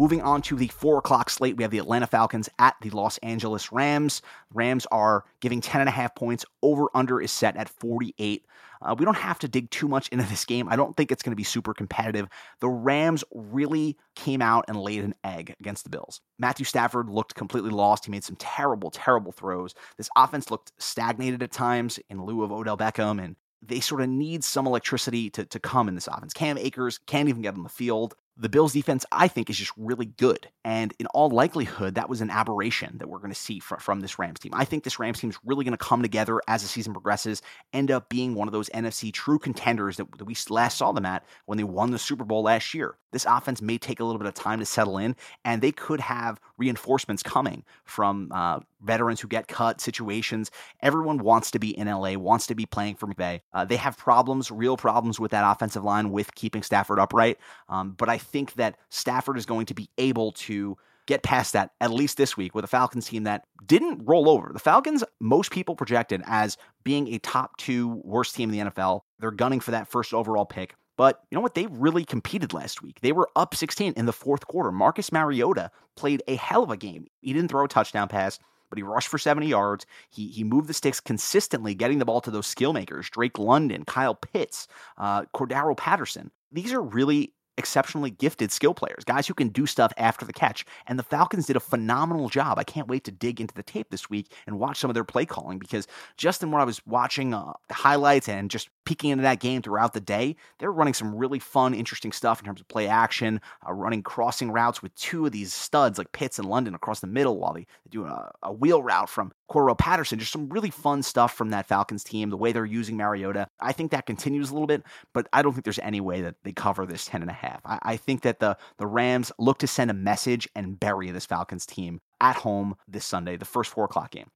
Moving 0.00 0.22
on 0.22 0.40
to 0.42 0.56
the 0.56 0.68
four 0.68 0.96
o'clock 0.96 1.28
slate, 1.28 1.58
we 1.58 1.62
have 1.62 1.70
the 1.70 1.76
Atlanta 1.76 2.06
Falcons 2.06 2.48
at 2.58 2.74
the 2.80 2.88
Los 2.88 3.18
Angeles 3.18 3.70
Rams. 3.70 4.22
Rams 4.54 4.86
are 4.90 5.24
giving 5.40 5.60
10.5 5.60 6.16
points. 6.16 6.46
Over 6.62 6.86
under 6.94 7.20
is 7.20 7.30
set 7.30 7.54
at 7.58 7.68
48. 7.68 8.46
Uh, 8.80 8.96
we 8.98 9.04
don't 9.04 9.18
have 9.18 9.38
to 9.40 9.46
dig 9.46 9.70
too 9.70 9.88
much 9.88 10.08
into 10.08 10.24
this 10.24 10.46
game. 10.46 10.70
I 10.70 10.76
don't 10.76 10.96
think 10.96 11.12
it's 11.12 11.22
going 11.22 11.32
to 11.32 11.36
be 11.36 11.44
super 11.44 11.74
competitive. 11.74 12.28
The 12.60 12.68
Rams 12.70 13.24
really 13.30 13.98
came 14.14 14.40
out 14.40 14.64
and 14.68 14.80
laid 14.80 15.04
an 15.04 15.14
egg 15.22 15.54
against 15.60 15.84
the 15.84 15.90
Bills. 15.90 16.22
Matthew 16.38 16.64
Stafford 16.64 17.10
looked 17.10 17.34
completely 17.34 17.68
lost. 17.68 18.06
He 18.06 18.10
made 18.10 18.24
some 18.24 18.36
terrible, 18.36 18.90
terrible 18.90 19.32
throws. 19.32 19.74
This 19.98 20.08
offense 20.16 20.50
looked 20.50 20.72
stagnated 20.78 21.42
at 21.42 21.52
times 21.52 21.98
in 22.08 22.24
lieu 22.24 22.42
of 22.42 22.52
Odell 22.52 22.78
Beckham, 22.78 23.22
and 23.22 23.36
they 23.60 23.80
sort 23.80 24.00
of 24.00 24.08
need 24.08 24.44
some 24.44 24.66
electricity 24.66 25.28
to, 25.28 25.44
to 25.44 25.60
come 25.60 25.88
in 25.88 25.94
this 25.94 26.06
offense. 26.06 26.32
Cam 26.32 26.56
Akers 26.56 26.96
can't 27.06 27.28
even 27.28 27.42
get 27.42 27.54
on 27.54 27.62
the 27.62 27.68
field 27.68 28.14
the 28.40 28.48
Bills 28.48 28.72
defense, 28.72 29.04
I 29.12 29.28
think, 29.28 29.50
is 29.50 29.58
just 29.58 29.72
really 29.76 30.06
good. 30.06 30.48
And 30.64 30.94
in 30.98 31.06
all 31.08 31.28
likelihood, 31.28 31.94
that 31.96 32.08
was 32.08 32.22
an 32.22 32.30
aberration 32.30 32.96
that 32.98 33.08
we're 33.08 33.18
going 33.18 33.30
to 33.30 33.38
see 33.38 33.60
from, 33.60 33.78
from 33.80 34.00
this 34.00 34.18
Rams 34.18 34.40
team. 34.40 34.52
I 34.54 34.64
think 34.64 34.82
this 34.82 34.98
Rams 34.98 35.20
team 35.20 35.28
is 35.28 35.38
really 35.44 35.64
going 35.64 35.76
to 35.76 35.84
come 35.84 36.00
together 36.00 36.40
as 36.48 36.62
the 36.62 36.68
season 36.68 36.94
progresses, 36.94 37.42
end 37.74 37.90
up 37.90 38.08
being 38.08 38.34
one 38.34 38.48
of 38.48 38.52
those 38.52 38.70
NFC 38.70 39.12
true 39.12 39.38
contenders 39.38 39.98
that, 39.98 40.06
that 40.16 40.24
we 40.24 40.34
last 40.48 40.78
saw 40.78 40.90
them 40.92 41.04
at 41.04 41.24
when 41.44 41.58
they 41.58 41.64
won 41.64 41.90
the 41.90 41.98
Super 41.98 42.24
Bowl 42.24 42.42
last 42.42 42.72
year. 42.72 42.96
This 43.12 43.26
offense 43.28 43.60
may 43.60 43.76
take 43.76 44.00
a 44.00 44.04
little 44.04 44.18
bit 44.18 44.28
of 44.28 44.34
time 44.34 44.60
to 44.60 44.66
settle 44.66 44.96
in, 44.96 45.16
and 45.44 45.60
they 45.60 45.72
could 45.72 46.00
have 46.00 46.40
reinforcements 46.56 47.22
coming 47.22 47.64
from 47.84 48.30
uh, 48.32 48.60
veterans 48.82 49.20
who 49.20 49.28
get 49.28 49.48
cut, 49.48 49.80
situations. 49.80 50.50
Everyone 50.80 51.18
wants 51.18 51.50
to 51.50 51.58
be 51.58 51.76
in 51.76 51.88
LA, 51.88 52.14
wants 52.14 52.46
to 52.46 52.54
be 52.54 52.66
playing 52.66 52.94
for 52.94 53.06
McVay. 53.06 53.40
Uh, 53.52 53.64
they 53.64 53.76
have 53.76 53.96
problems, 53.96 54.50
real 54.50 54.76
problems 54.76 55.18
with 55.18 55.32
that 55.32 55.50
offensive 55.50 55.84
line 55.84 56.10
with 56.10 56.34
keeping 56.34 56.62
Stafford 56.62 56.98
upright. 56.98 57.38
Um, 57.68 57.92
but 57.92 58.08
I 58.08 58.18
think 58.30 58.54
that 58.54 58.76
Stafford 58.88 59.36
is 59.36 59.46
going 59.46 59.66
to 59.66 59.74
be 59.74 59.88
able 59.98 60.32
to 60.32 60.76
get 61.06 61.22
past 61.22 61.54
that 61.54 61.72
at 61.80 61.90
least 61.90 62.16
this 62.16 62.36
week 62.36 62.54
with 62.54 62.64
a 62.64 62.68
Falcons 62.68 63.08
team 63.08 63.24
that 63.24 63.44
didn't 63.66 64.04
roll 64.04 64.28
over. 64.28 64.50
The 64.52 64.60
Falcons, 64.60 65.02
most 65.18 65.50
people 65.50 65.74
projected 65.74 66.22
as 66.24 66.56
being 66.84 67.08
a 67.08 67.18
top 67.18 67.56
two 67.56 68.00
worst 68.04 68.34
team 68.34 68.52
in 68.52 68.58
the 68.66 68.70
NFL. 68.70 69.00
They're 69.18 69.32
gunning 69.32 69.60
for 69.60 69.72
that 69.72 69.88
first 69.88 70.14
overall 70.14 70.46
pick. 70.46 70.74
But 70.96 71.22
you 71.30 71.34
know 71.34 71.40
what? 71.40 71.54
They 71.54 71.66
really 71.66 72.04
competed 72.04 72.52
last 72.52 72.82
week. 72.82 73.00
They 73.00 73.12
were 73.12 73.28
up 73.34 73.54
16 73.54 73.94
in 73.96 74.06
the 74.06 74.12
fourth 74.12 74.46
quarter. 74.46 74.70
Marcus 74.70 75.10
Mariota 75.10 75.70
played 75.96 76.22
a 76.28 76.36
hell 76.36 76.62
of 76.62 76.70
a 76.70 76.76
game. 76.76 77.06
He 77.22 77.32
didn't 77.32 77.48
throw 77.48 77.64
a 77.64 77.68
touchdown 77.68 78.06
pass, 78.06 78.38
but 78.68 78.78
he 78.78 78.82
rushed 78.82 79.08
for 79.08 79.18
70 79.18 79.48
yards. 79.48 79.86
He, 80.10 80.28
he 80.28 80.44
moved 80.44 80.68
the 80.68 80.74
sticks 80.74 81.00
consistently, 81.00 81.74
getting 81.74 81.98
the 81.98 82.04
ball 82.04 82.20
to 82.20 82.30
those 82.30 82.46
skill 82.46 82.72
makers 82.72 83.08
Drake 83.10 83.38
London, 83.38 83.84
Kyle 83.84 84.14
Pitts, 84.14 84.68
uh, 84.98 85.22
Cordarrelle 85.34 85.76
Patterson. 85.76 86.30
These 86.52 86.72
are 86.72 86.82
really 86.82 87.32
exceptionally 87.60 88.10
gifted 88.10 88.50
skill 88.50 88.74
players, 88.74 89.04
guys 89.04 89.28
who 89.28 89.34
can 89.34 89.48
do 89.48 89.66
stuff 89.66 89.92
after 89.96 90.24
the 90.24 90.32
catch. 90.32 90.64
And 90.86 90.98
the 90.98 91.04
Falcons 91.04 91.46
did 91.46 91.56
a 91.56 91.60
phenomenal 91.60 92.28
job. 92.28 92.58
I 92.58 92.64
can't 92.64 92.88
wait 92.88 93.04
to 93.04 93.12
dig 93.12 93.40
into 93.40 93.54
the 93.54 93.62
tape 93.62 93.90
this 93.90 94.10
week 94.10 94.32
and 94.46 94.58
watch 94.58 94.78
some 94.78 94.90
of 94.90 94.94
their 94.94 95.04
play 95.04 95.26
calling 95.26 95.58
because 95.58 95.86
just 96.16 96.42
in 96.42 96.50
what 96.50 96.60
I 96.60 96.64
was 96.64 96.84
watching 96.86 97.34
uh, 97.34 97.52
the 97.68 97.74
highlights 97.74 98.28
and 98.28 98.50
just 98.50 98.70
peeking 98.84 99.10
into 99.10 99.22
that 99.22 99.38
game 99.38 99.62
throughout 99.62 99.92
the 99.92 100.00
day, 100.00 100.34
they're 100.58 100.72
running 100.72 100.94
some 100.94 101.14
really 101.14 101.38
fun, 101.38 101.74
interesting 101.74 102.10
stuff 102.10 102.40
in 102.40 102.46
terms 102.46 102.60
of 102.60 102.68
play 102.68 102.88
action, 102.88 103.40
uh, 103.68 103.72
running 103.72 104.02
crossing 104.02 104.50
routes 104.50 104.82
with 104.82 104.94
two 104.96 105.26
of 105.26 105.32
these 105.32 105.52
studs 105.52 105.98
like 105.98 106.10
Pitts 106.12 106.38
and 106.38 106.48
London 106.48 106.74
across 106.74 107.00
the 107.00 107.06
middle 107.06 107.38
while 107.38 107.52
they, 107.52 107.60
they 107.84 107.90
do 107.90 108.04
a, 108.06 108.32
a 108.42 108.52
wheel 108.52 108.82
route 108.82 109.08
from 109.08 109.32
Cordarrelle 109.50 109.78
Patterson. 109.78 110.18
Just 110.18 110.32
some 110.32 110.48
really 110.48 110.70
fun 110.70 111.02
stuff 111.02 111.34
from 111.34 111.50
that 111.50 111.66
Falcons 111.66 112.04
team, 112.04 112.30
the 112.30 112.36
way 112.36 112.52
they're 112.52 112.64
using 112.64 112.96
Mariota. 112.96 113.48
I 113.60 113.72
think 113.72 113.90
that 113.90 114.06
continues 114.06 114.50
a 114.50 114.54
little 114.54 114.66
bit, 114.66 114.82
but 115.12 115.28
I 115.32 115.42
don't 115.42 115.52
think 115.52 115.64
there's 115.64 115.78
any 115.80 116.00
way 116.00 116.22
that 116.22 116.36
they 116.44 116.52
cover 116.52 116.86
this 116.86 117.04
10 117.04 117.20
and 117.20 117.30
a 117.30 117.34
half 117.34 117.50
half. 117.50 117.60
I, 117.64 117.78
I 117.82 117.96
think 117.96 118.22
that 118.22 118.40
the 118.40 118.56
the 118.78 118.86
Rams 118.86 119.32
look 119.38 119.58
to 119.58 119.66
send 119.66 119.90
a 119.90 119.94
message 119.94 120.48
and 120.54 120.78
bury 120.78 121.10
this 121.10 121.26
Falcons 121.26 121.66
team 121.66 122.00
at 122.20 122.36
home 122.36 122.76
this 122.88 123.04
Sunday, 123.04 123.36
the 123.36 123.44
first 123.44 123.70
four 123.70 123.84
o'clock 123.84 124.10
game. 124.10 124.30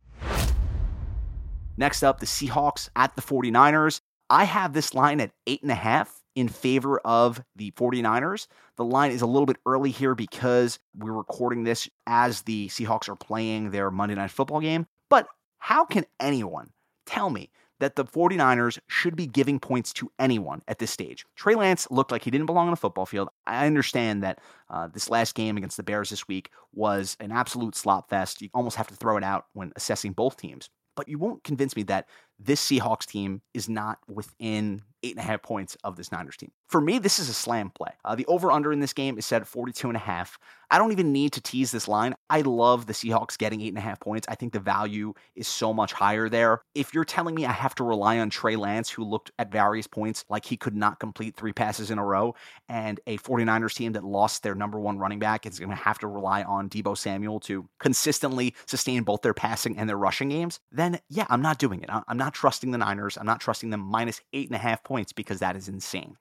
Next 1.76 2.02
up, 2.02 2.20
the 2.20 2.26
Seahawks 2.26 2.88
at 2.94 3.16
the 3.16 3.22
49ers. 3.22 4.00
I 4.30 4.44
have 4.44 4.72
this 4.72 4.94
line 4.94 5.20
at 5.20 5.32
eight 5.46 5.62
and 5.62 5.70
a 5.70 5.76
half 5.76 6.22
in 6.34 6.48
favor 6.48 6.98
of 7.00 7.42
the 7.56 7.72
49ers. 7.72 8.46
The 8.76 8.84
line 8.84 9.10
is 9.10 9.22
a 9.22 9.26
little 9.26 9.46
bit 9.46 9.58
early 9.66 9.90
here 9.90 10.14
because 10.14 10.78
we're 10.96 11.12
recording 11.12 11.64
this 11.64 11.88
as 12.06 12.42
the 12.42 12.68
Seahawks 12.68 13.08
are 13.08 13.16
playing 13.16 13.70
their 13.70 13.90
Monday 13.90 14.14
night 14.14 14.30
football 14.30 14.60
game. 14.60 14.86
But 15.10 15.26
how 15.58 15.84
can 15.84 16.06
anyone 16.20 16.70
tell 17.06 17.30
me 17.30 17.50
that 17.80 17.96
the 17.96 18.04
49ers 18.04 18.78
should 18.88 19.16
be 19.16 19.26
giving 19.26 19.58
points 19.58 19.92
to 19.92 20.10
anyone 20.18 20.62
at 20.68 20.78
this 20.78 20.90
stage. 20.90 21.26
Trey 21.36 21.54
Lance 21.54 21.86
looked 21.90 22.12
like 22.12 22.22
he 22.22 22.30
didn't 22.30 22.46
belong 22.46 22.68
on 22.68 22.70
the 22.70 22.76
football 22.76 23.06
field. 23.06 23.28
I 23.46 23.66
understand 23.66 24.22
that 24.22 24.38
uh, 24.70 24.88
this 24.88 25.10
last 25.10 25.34
game 25.34 25.56
against 25.56 25.76
the 25.76 25.82
Bears 25.82 26.10
this 26.10 26.28
week 26.28 26.50
was 26.72 27.16
an 27.20 27.32
absolute 27.32 27.74
slop 27.74 28.08
fest. 28.08 28.40
You 28.40 28.48
almost 28.54 28.76
have 28.76 28.88
to 28.88 28.94
throw 28.94 29.16
it 29.16 29.24
out 29.24 29.46
when 29.52 29.72
assessing 29.76 30.12
both 30.12 30.36
teams. 30.36 30.70
But 30.96 31.08
you 31.08 31.18
won't 31.18 31.42
convince 31.42 31.74
me 31.74 31.82
that 31.84 32.08
this 32.38 32.64
Seahawks 32.66 33.06
team 33.06 33.42
is 33.52 33.68
not 33.68 33.98
within 34.08 34.82
eight 35.04 35.16
and 35.16 35.20
a 35.20 35.26
half 35.26 35.42
points 35.42 35.76
of 35.84 35.96
this 35.96 36.10
Niners 36.10 36.36
team. 36.36 36.50
For 36.66 36.80
me, 36.80 36.98
this 36.98 37.18
is 37.18 37.28
a 37.28 37.34
slam 37.34 37.70
play. 37.70 37.92
Uh, 38.04 38.14
the 38.14 38.26
over 38.26 38.50
under 38.50 38.72
in 38.72 38.80
this 38.80 38.94
game 38.94 39.18
is 39.18 39.26
set 39.26 39.42
at 39.42 39.46
42 39.46 39.88
and 39.88 39.96
a 39.96 40.00
half. 40.00 40.38
I 40.70 40.78
don't 40.78 40.92
even 40.92 41.12
need 41.12 41.32
to 41.34 41.40
tease 41.40 41.70
this 41.70 41.86
line. 41.86 42.14
I 42.30 42.40
love 42.40 42.86
the 42.86 42.94
Seahawks 42.94 43.38
getting 43.38 43.60
eight 43.60 43.68
and 43.68 43.78
a 43.78 43.82
half 43.82 44.00
points. 44.00 44.26
I 44.28 44.34
think 44.34 44.54
the 44.54 44.60
value 44.60 45.12
is 45.36 45.46
so 45.46 45.74
much 45.74 45.92
higher 45.92 46.28
there. 46.28 46.62
If 46.74 46.94
you're 46.94 47.04
telling 47.04 47.34
me 47.34 47.44
I 47.44 47.52
have 47.52 47.74
to 47.76 47.84
rely 47.84 48.18
on 48.18 48.30
Trey 48.30 48.56
Lance, 48.56 48.88
who 48.88 49.04
looked 49.04 49.30
at 49.38 49.52
various 49.52 49.86
points 49.86 50.24
like 50.28 50.46
he 50.46 50.56
could 50.56 50.74
not 50.74 50.98
complete 50.98 51.36
three 51.36 51.52
passes 51.52 51.90
in 51.90 51.98
a 51.98 52.04
row, 52.04 52.34
and 52.68 52.98
a 53.06 53.18
49ers 53.18 53.74
team 53.74 53.92
that 53.92 54.04
lost 54.04 54.42
their 54.42 54.54
number 54.54 54.80
one 54.80 54.98
running 54.98 55.18
back 55.18 55.46
is 55.46 55.58
going 55.58 55.70
to 55.70 55.76
have 55.76 55.98
to 55.98 56.08
rely 56.08 56.42
on 56.42 56.70
Deebo 56.70 56.96
Samuel 56.96 57.40
to 57.40 57.68
consistently 57.78 58.54
sustain 58.66 59.02
both 59.02 59.20
their 59.20 59.34
passing 59.34 59.76
and 59.76 59.88
their 59.88 59.98
rushing 59.98 60.30
games, 60.30 60.60
then 60.72 60.98
yeah, 61.08 61.26
I'm 61.28 61.42
not 61.42 61.58
doing 61.58 61.82
it. 61.82 61.90
I'm 61.90 62.16
not 62.16 62.23
trusting 62.32 62.70
the 62.70 62.78
Niners. 62.78 63.18
I'm 63.18 63.26
not 63.26 63.40
trusting 63.40 63.70
them 63.70 63.80
minus 63.80 64.20
eight 64.32 64.48
and 64.48 64.56
a 64.56 64.58
half 64.58 64.82
points 64.82 65.12
because 65.12 65.40
that 65.40 65.56
is 65.56 65.68
insane. 65.68 66.16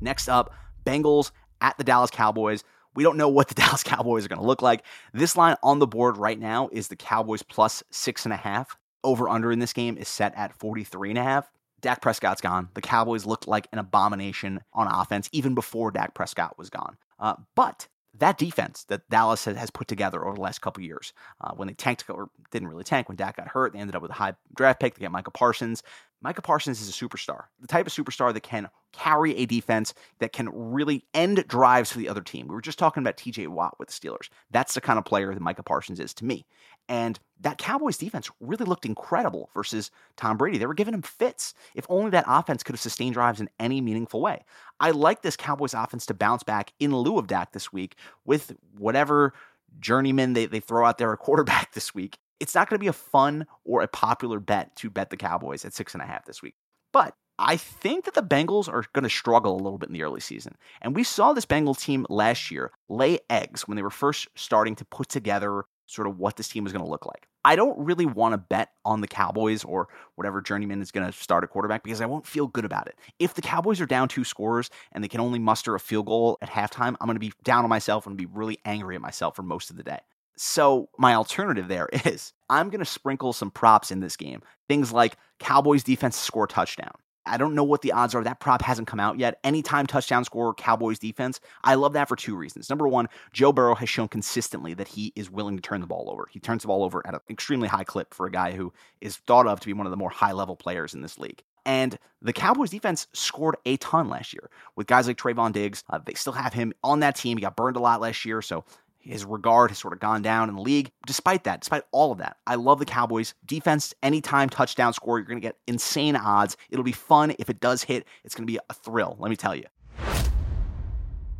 Next 0.00 0.28
up, 0.28 0.52
Bengals 0.84 1.30
at 1.60 1.76
the 1.78 1.84
Dallas 1.84 2.10
Cowboys. 2.10 2.64
We 2.94 3.04
don't 3.04 3.16
know 3.16 3.28
what 3.28 3.48
the 3.48 3.54
Dallas 3.62 3.82
Cowboys 3.82 4.24
are 4.24 4.28
going 4.28 4.40
to 4.40 4.46
look 4.46 4.62
like. 4.62 4.84
This 5.12 5.36
line 5.36 5.56
on 5.62 5.78
the 5.78 5.86
board 5.86 6.16
right 6.16 6.38
now 6.38 6.68
is 6.72 6.88
the 6.88 6.96
Cowboys 6.96 7.42
plus 7.42 7.82
six 7.90 8.24
and 8.24 8.32
a 8.32 8.36
half. 8.36 8.76
Over 9.04 9.28
under 9.28 9.52
in 9.52 9.60
this 9.60 9.72
game 9.72 9.96
is 9.96 10.08
set 10.08 10.34
at 10.36 10.52
43 10.58 11.10
and 11.10 11.18
a 11.18 11.22
half. 11.22 11.50
Dak 11.80 12.02
Prescott's 12.02 12.40
gone. 12.40 12.68
The 12.74 12.80
Cowboys 12.80 13.24
looked 13.24 13.46
like 13.46 13.68
an 13.72 13.78
abomination 13.78 14.60
on 14.72 14.88
offense 14.88 15.28
even 15.30 15.54
before 15.54 15.92
Dak 15.92 16.14
Prescott 16.14 16.58
was 16.58 16.70
gone. 16.70 16.96
Uh, 17.20 17.34
but 17.54 17.86
that 18.18 18.38
defense 18.38 18.84
that 18.84 19.08
Dallas 19.08 19.44
has 19.44 19.70
put 19.70 19.88
together 19.88 20.24
over 20.26 20.34
the 20.34 20.40
last 20.40 20.60
couple 20.60 20.82
years. 20.82 21.12
Uh, 21.40 21.52
when 21.54 21.68
they 21.68 21.74
tanked 21.74 22.04
or 22.08 22.30
didn't 22.50 22.68
really 22.68 22.84
tank 22.84 23.08
when 23.08 23.16
Dak 23.16 23.36
got 23.36 23.48
hurt, 23.48 23.72
they 23.72 23.78
ended 23.78 23.96
up 23.96 24.02
with 24.02 24.10
a 24.10 24.14
high 24.14 24.34
draft 24.54 24.80
pick 24.80 24.94
to 24.94 25.00
get 25.00 25.12
Micah 25.12 25.30
Parsons. 25.30 25.82
Micah 26.20 26.42
Parsons 26.42 26.80
is 26.80 26.88
a 26.88 26.92
superstar, 26.92 27.44
the 27.60 27.68
type 27.68 27.86
of 27.86 27.92
superstar 27.92 28.32
that 28.34 28.42
can 28.42 28.68
carry 28.92 29.36
a 29.36 29.46
defense 29.46 29.94
that 30.18 30.32
can 30.32 30.48
really 30.52 31.04
end 31.14 31.44
drives 31.46 31.92
for 31.92 31.98
the 31.98 32.08
other 32.08 32.20
team. 32.20 32.48
We 32.48 32.54
were 32.54 32.60
just 32.60 32.78
talking 32.78 33.02
about 33.02 33.16
TJ 33.16 33.48
Watt 33.48 33.78
with 33.78 33.88
the 33.88 33.94
Steelers. 33.94 34.28
That's 34.50 34.74
the 34.74 34.80
kind 34.80 34.98
of 34.98 35.04
player 35.04 35.32
that 35.32 35.40
Micah 35.40 35.62
Parsons 35.62 36.00
is 36.00 36.12
to 36.14 36.24
me. 36.24 36.44
And 36.88 37.20
that 37.40 37.58
Cowboys 37.58 37.98
defense 37.98 38.30
really 38.40 38.64
looked 38.64 38.86
incredible 38.86 39.50
versus 39.54 39.90
Tom 40.16 40.36
Brady. 40.36 40.58
They 40.58 40.66
were 40.66 40.74
giving 40.74 40.94
him 40.94 41.02
fits. 41.02 41.54
If 41.74 41.86
only 41.88 42.10
that 42.10 42.24
offense 42.26 42.62
could 42.62 42.74
have 42.74 42.80
sustained 42.80 43.14
drives 43.14 43.40
in 43.40 43.50
any 43.60 43.80
meaningful 43.80 44.20
way. 44.20 44.44
I 44.80 44.90
like 44.90 45.22
this 45.22 45.36
Cowboys 45.36 45.74
offense 45.74 46.06
to 46.06 46.14
bounce 46.14 46.42
back 46.42 46.72
in 46.80 46.96
lieu 46.96 47.18
of 47.18 47.26
Dak 47.26 47.52
this 47.52 47.72
week 47.72 47.94
with 48.24 48.56
whatever 48.76 49.34
journeyman 49.78 50.32
they, 50.32 50.46
they 50.46 50.60
throw 50.60 50.86
out 50.86 50.98
there 50.98 51.12
a 51.12 51.16
quarterback 51.16 51.72
this 51.74 51.94
week 51.94 52.18
it's 52.40 52.54
not 52.54 52.68
going 52.68 52.78
to 52.78 52.82
be 52.82 52.88
a 52.88 52.92
fun 52.92 53.46
or 53.64 53.82
a 53.82 53.88
popular 53.88 54.40
bet 54.40 54.74
to 54.76 54.90
bet 54.90 55.10
the 55.10 55.16
Cowboys 55.16 55.64
at 55.64 55.74
six 55.74 55.94
and 55.94 56.02
a 56.02 56.06
half 56.06 56.24
this 56.24 56.42
week. 56.42 56.54
But 56.92 57.14
I 57.38 57.56
think 57.56 58.04
that 58.04 58.14
the 58.14 58.22
Bengals 58.22 58.68
are 58.68 58.84
going 58.92 59.04
to 59.04 59.10
struggle 59.10 59.54
a 59.54 59.62
little 59.62 59.78
bit 59.78 59.88
in 59.88 59.92
the 59.92 60.02
early 60.02 60.20
season. 60.20 60.56
And 60.82 60.96
we 60.96 61.04
saw 61.04 61.32
this 61.32 61.44
Bengal 61.44 61.74
team 61.74 62.04
last 62.08 62.50
year 62.50 62.72
lay 62.88 63.20
eggs 63.30 63.68
when 63.68 63.76
they 63.76 63.82
were 63.82 63.90
first 63.90 64.28
starting 64.34 64.74
to 64.76 64.84
put 64.84 65.08
together 65.08 65.64
sort 65.86 66.08
of 66.08 66.18
what 66.18 66.36
this 66.36 66.48
team 66.48 66.64
was 66.64 66.72
going 66.72 66.84
to 66.84 66.90
look 66.90 67.06
like. 67.06 67.28
I 67.44 67.56
don't 67.56 67.78
really 67.78 68.04
want 68.04 68.32
to 68.32 68.38
bet 68.38 68.72
on 68.84 69.00
the 69.00 69.08
Cowboys 69.08 69.64
or 69.64 69.88
whatever 70.16 70.42
journeyman 70.42 70.82
is 70.82 70.90
going 70.90 71.06
to 71.06 71.12
start 71.12 71.44
a 71.44 71.46
quarterback 71.46 71.82
because 71.82 72.00
I 72.00 72.06
won't 72.06 72.26
feel 72.26 72.46
good 72.46 72.64
about 72.64 72.88
it. 72.88 72.98
If 73.18 73.34
the 73.34 73.42
Cowboys 73.42 73.80
are 73.80 73.86
down 73.86 74.08
two 74.08 74.24
scores 74.24 74.68
and 74.92 75.02
they 75.02 75.08
can 75.08 75.20
only 75.20 75.38
muster 75.38 75.74
a 75.74 75.80
field 75.80 76.06
goal 76.06 76.36
at 76.42 76.50
halftime, 76.50 76.96
I'm 77.00 77.06
going 77.06 77.14
to 77.14 77.20
be 77.20 77.32
down 77.44 77.64
on 77.64 77.70
myself 77.70 78.06
and 78.06 78.16
be 78.16 78.26
really 78.26 78.58
angry 78.64 78.96
at 78.96 79.00
myself 79.00 79.36
for 79.36 79.42
most 79.42 79.70
of 79.70 79.76
the 79.76 79.82
day. 79.82 80.00
So 80.38 80.88
my 80.96 81.14
alternative 81.14 81.68
there 81.68 81.88
is 82.04 82.32
I'm 82.48 82.70
going 82.70 82.80
to 82.80 82.84
sprinkle 82.86 83.32
some 83.32 83.50
props 83.50 83.90
in 83.90 84.00
this 84.00 84.16
game. 84.16 84.42
Things 84.68 84.92
like 84.92 85.16
Cowboys 85.38 85.82
defense 85.82 86.16
score 86.16 86.46
touchdown. 86.46 86.92
I 87.28 87.36
don't 87.36 87.54
know 87.54 87.64
what 87.64 87.82
the 87.82 87.92
odds 87.92 88.14
are. 88.14 88.24
That 88.24 88.40
prop 88.40 88.62
hasn't 88.62 88.88
come 88.88 89.00
out 89.00 89.18
yet. 89.18 89.38
Anytime 89.44 89.86
touchdown 89.86 90.24
score, 90.24 90.54
Cowboys 90.54 90.98
defense. 90.98 91.40
I 91.62 91.74
love 91.74 91.92
that 91.92 92.08
for 92.08 92.16
two 92.16 92.34
reasons. 92.34 92.70
Number 92.70 92.88
one, 92.88 93.08
Joe 93.32 93.52
Burrow 93.52 93.74
has 93.74 93.88
shown 93.88 94.08
consistently 94.08 94.72
that 94.74 94.88
he 94.88 95.12
is 95.14 95.30
willing 95.30 95.56
to 95.56 95.62
turn 95.62 95.82
the 95.82 95.86
ball 95.86 96.08
over. 96.10 96.26
He 96.30 96.40
turns 96.40 96.62
the 96.62 96.68
ball 96.68 96.82
over 96.82 97.06
at 97.06 97.14
an 97.14 97.20
extremely 97.28 97.68
high 97.68 97.84
clip 97.84 98.14
for 98.14 98.26
a 98.26 98.30
guy 98.30 98.52
who 98.52 98.72
is 99.00 99.18
thought 99.18 99.46
of 99.46 99.60
to 99.60 99.66
be 99.66 99.74
one 99.74 99.86
of 99.86 99.90
the 99.90 99.96
more 99.96 100.10
high 100.10 100.32
level 100.32 100.56
players 100.56 100.94
in 100.94 101.02
this 101.02 101.18
league. 101.18 101.42
And 101.66 101.98
the 102.22 102.32
Cowboys 102.32 102.70
defense 102.70 103.06
scored 103.12 103.56
a 103.66 103.76
ton 103.76 104.08
last 104.08 104.32
year 104.32 104.48
with 104.74 104.86
guys 104.86 105.06
like 105.06 105.18
Trevon 105.18 105.52
Diggs. 105.52 105.84
Uh, 105.90 105.98
they 106.02 106.14
still 106.14 106.32
have 106.32 106.54
him 106.54 106.72
on 106.82 107.00
that 107.00 107.14
team. 107.14 107.36
He 107.36 107.42
got 107.42 107.56
burned 107.56 107.76
a 107.76 107.80
lot 107.80 108.00
last 108.00 108.24
year, 108.24 108.40
so 108.40 108.64
his 109.08 109.24
regard 109.24 109.70
has 109.70 109.78
sort 109.78 109.94
of 109.94 110.00
gone 110.00 110.22
down 110.22 110.48
in 110.48 110.56
the 110.56 110.62
league. 110.62 110.90
Despite 111.06 111.44
that, 111.44 111.60
despite 111.60 111.82
all 111.92 112.12
of 112.12 112.18
that, 112.18 112.36
I 112.46 112.56
love 112.56 112.78
the 112.78 112.84
Cowboys 112.84 113.34
defense. 113.46 113.94
Anytime 114.02 114.48
touchdown 114.48 114.92
score, 114.92 115.18
you're 115.18 115.26
going 115.26 115.40
to 115.40 115.46
get 115.46 115.56
insane 115.66 116.16
odds. 116.16 116.56
It'll 116.70 116.84
be 116.84 116.92
fun 116.92 117.34
if 117.38 117.48
it 117.48 117.60
does 117.60 117.82
hit. 117.82 118.06
It's 118.24 118.34
going 118.34 118.46
to 118.46 118.52
be 118.52 118.58
a 118.68 118.74
thrill. 118.74 119.16
Let 119.18 119.30
me 119.30 119.36
tell 119.36 119.54
you. 119.54 119.64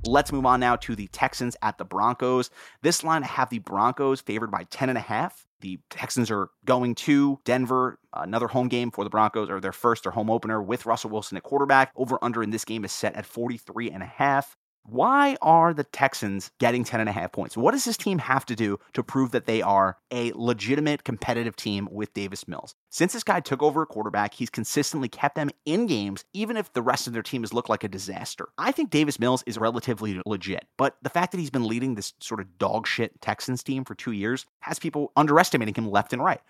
Let's 0.06 0.32
move 0.32 0.46
on 0.46 0.60
now 0.60 0.76
to 0.76 0.94
the 0.94 1.08
Texans 1.08 1.56
at 1.60 1.76
the 1.76 1.84
Broncos. 1.84 2.50
This 2.82 3.04
line, 3.04 3.24
I 3.24 3.26
have 3.26 3.50
the 3.50 3.58
Broncos 3.58 4.20
favored 4.20 4.50
by 4.50 4.64
10.5. 4.64 5.32
The 5.60 5.80
Texans 5.90 6.30
are 6.30 6.50
going 6.64 6.94
to 6.94 7.40
Denver, 7.44 7.98
another 8.14 8.46
home 8.46 8.68
game 8.68 8.92
for 8.92 9.02
the 9.02 9.10
Broncos, 9.10 9.50
or 9.50 9.60
their 9.60 9.72
first 9.72 10.06
or 10.06 10.12
home 10.12 10.30
opener 10.30 10.62
with 10.62 10.86
Russell 10.86 11.10
Wilson 11.10 11.36
at 11.36 11.42
quarterback. 11.42 11.92
Over 11.96 12.16
under 12.22 12.42
in 12.42 12.50
this 12.50 12.64
game 12.64 12.84
is 12.84 12.92
set 12.92 13.16
at 13.16 13.26
43 13.26 13.90
and 13.90 14.02
a 14.02 14.06
half. 14.06 14.56
Why 14.90 15.36
are 15.42 15.74
the 15.74 15.84
Texans 15.84 16.50
getting 16.58 16.82
10 16.82 17.00
and 17.00 17.10
a 17.10 17.12
half 17.12 17.30
points? 17.32 17.58
What 17.58 17.72
does 17.72 17.84
this 17.84 17.98
team 17.98 18.18
have 18.18 18.46
to 18.46 18.56
do 18.56 18.78
to 18.94 19.02
prove 19.02 19.32
that 19.32 19.44
they 19.44 19.60
are 19.60 19.98
a 20.10 20.32
legitimate 20.34 21.04
competitive 21.04 21.56
team 21.56 21.88
with 21.90 22.14
Davis 22.14 22.48
Mills? 22.48 22.74
Since 22.88 23.12
this 23.12 23.22
guy 23.22 23.40
took 23.40 23.62
over 23.62 23.82
a 23.82 23.86
quarterback, 23.86 24.32
he's 24.32 24.48
consistently 24.48 25.08
kept 25.08 25.34
them 25.34 25.50
in 25.66 25.86
games, 25.86 26.24
even 26.32 26.56
if 26.56 26.72
the 26.72 26.80
rest 26.80 27.06
of 27.06 27.12
their 27.12 27.22
team 27.22 27.42
has 27.42 27.52
looked 27.52 27.68
like 27.68 27.84
a 27.84 27.88
disaster. 27.88 28.48
I 28.56 28.72
think 28.72 28.88
Davis 28.88 29.20
Mills 29.20 29.44
is 29.46 29.58
relatively 29.58 30.22
legit, 30.24 30.66
but 30.78 30.96
the 31.02 31.10
fact 31.10 31.32
that 31.32 31.38
he's 31.38 31.50
been 31.50 31.68
leading 31.68 31.94
this 31.94 32.14
sort 32.20 32.40
of 32.40 32.56
dog 32.58 32.86
shit 32.86 33.20
Texans 33.20 33.62
team 33.62 33.84
for 33.84 33.94
two 33.94 34.12
years 34.12 34.46
has 34.60 34.78
people 34.78 35.12
underestimating 35.16 35.74
him 35.74 35.90
left 35.90 36.14
and 36.14 36.24
right. 36.24 36.40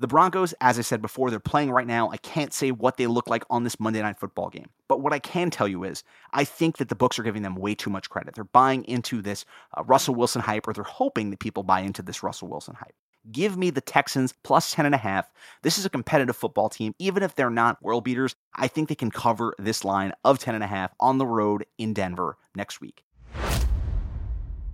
The 0.00 0.06
Broncos, 0.06 0.54
as 0.62 0.78
I 0.78 0.82
said 0.82 1.02
before, 1.02 1.28
they're 1.28 1.38
playing 1.38 1.70
right 1.70 1.86
now. 1.86 2.08
I 2.08 2.16
can't 2.16 2.54
say 2.54 2.70
what 2.70 2.96
they 2.96 3.06
look 3.06 3.28
like 3.28 3.44
on 3.50 3.64
this 3.64 3.78
Monday 3.78 4.00
night 4.00 4.18
football 4.18 4.48
game. 4.48 4.70
But 4.88 5.02
what 5.02 5.12
I 5.12 5.18
can 5.18 5.50
tell 5.50 5.68
you 5.68 5.84
is, 5.84 6.04
I 6.32 6.44
think 6.44 6.78
that 6.78 6.88
the 6.88 6.94
books 6.94 7.18
are 7.18 7.22
giving 7.22 7.42
them 7.42 7.54
way 7.54 7.74
too 7.74 7.90
much 7.90 8.08
credit. 8.08 8.34
They're 8.34 8.44
buying 8.44 8.82
into 8.84 9.20
this 9.20 9.44
uh, 9.76 9.84
Russell 9.84 10.14
Wilson 10.14 10.40
hype, 10.40 10.66
or 10.66 10.72
they're 10.72 10.84
hoping 10.84 11.28
that 11.28 11.38
people 11.38 11.64
buy 11.64 11.80
into 11.80 12.00
this 12.00 12.22
Russell 12.22 12.48
Wilson 12.48 12.76
hype. 12.76 12.94
Give 13.30 13.58
me 13.58 13.68
the 13.68 13.82
Texans 13.82 14.32
plus 14.42 14.74
10.5. 14.74 15.24
This 15.60 15.76
is 15.76 15.84
a 15.84 15.90
competitive 15.90 16.34
football 16.34 16.70
team. 16.70 16.94
Even 16.98 17.22
if 17.22 17.34
they're 17.34 17.50
not 17.50 17.82
world 17.82 18.04
beaters, 18.04 18.34
I 18.54 18.68
think 18.68 18.88
they 18.88 18.94
can 18.94 19.10
cover 19.10 19.54
this 19.58 19.84
line 19.84 20.14
of 20.24 20.38
10.5 20.38 20.88
on 20.98 21.18
the 21.18 21.26
road 21.26 21.66
in 21.76 21.92
Denver 21.92 22.38
next 22.54 22.80
week. 22.80 23.04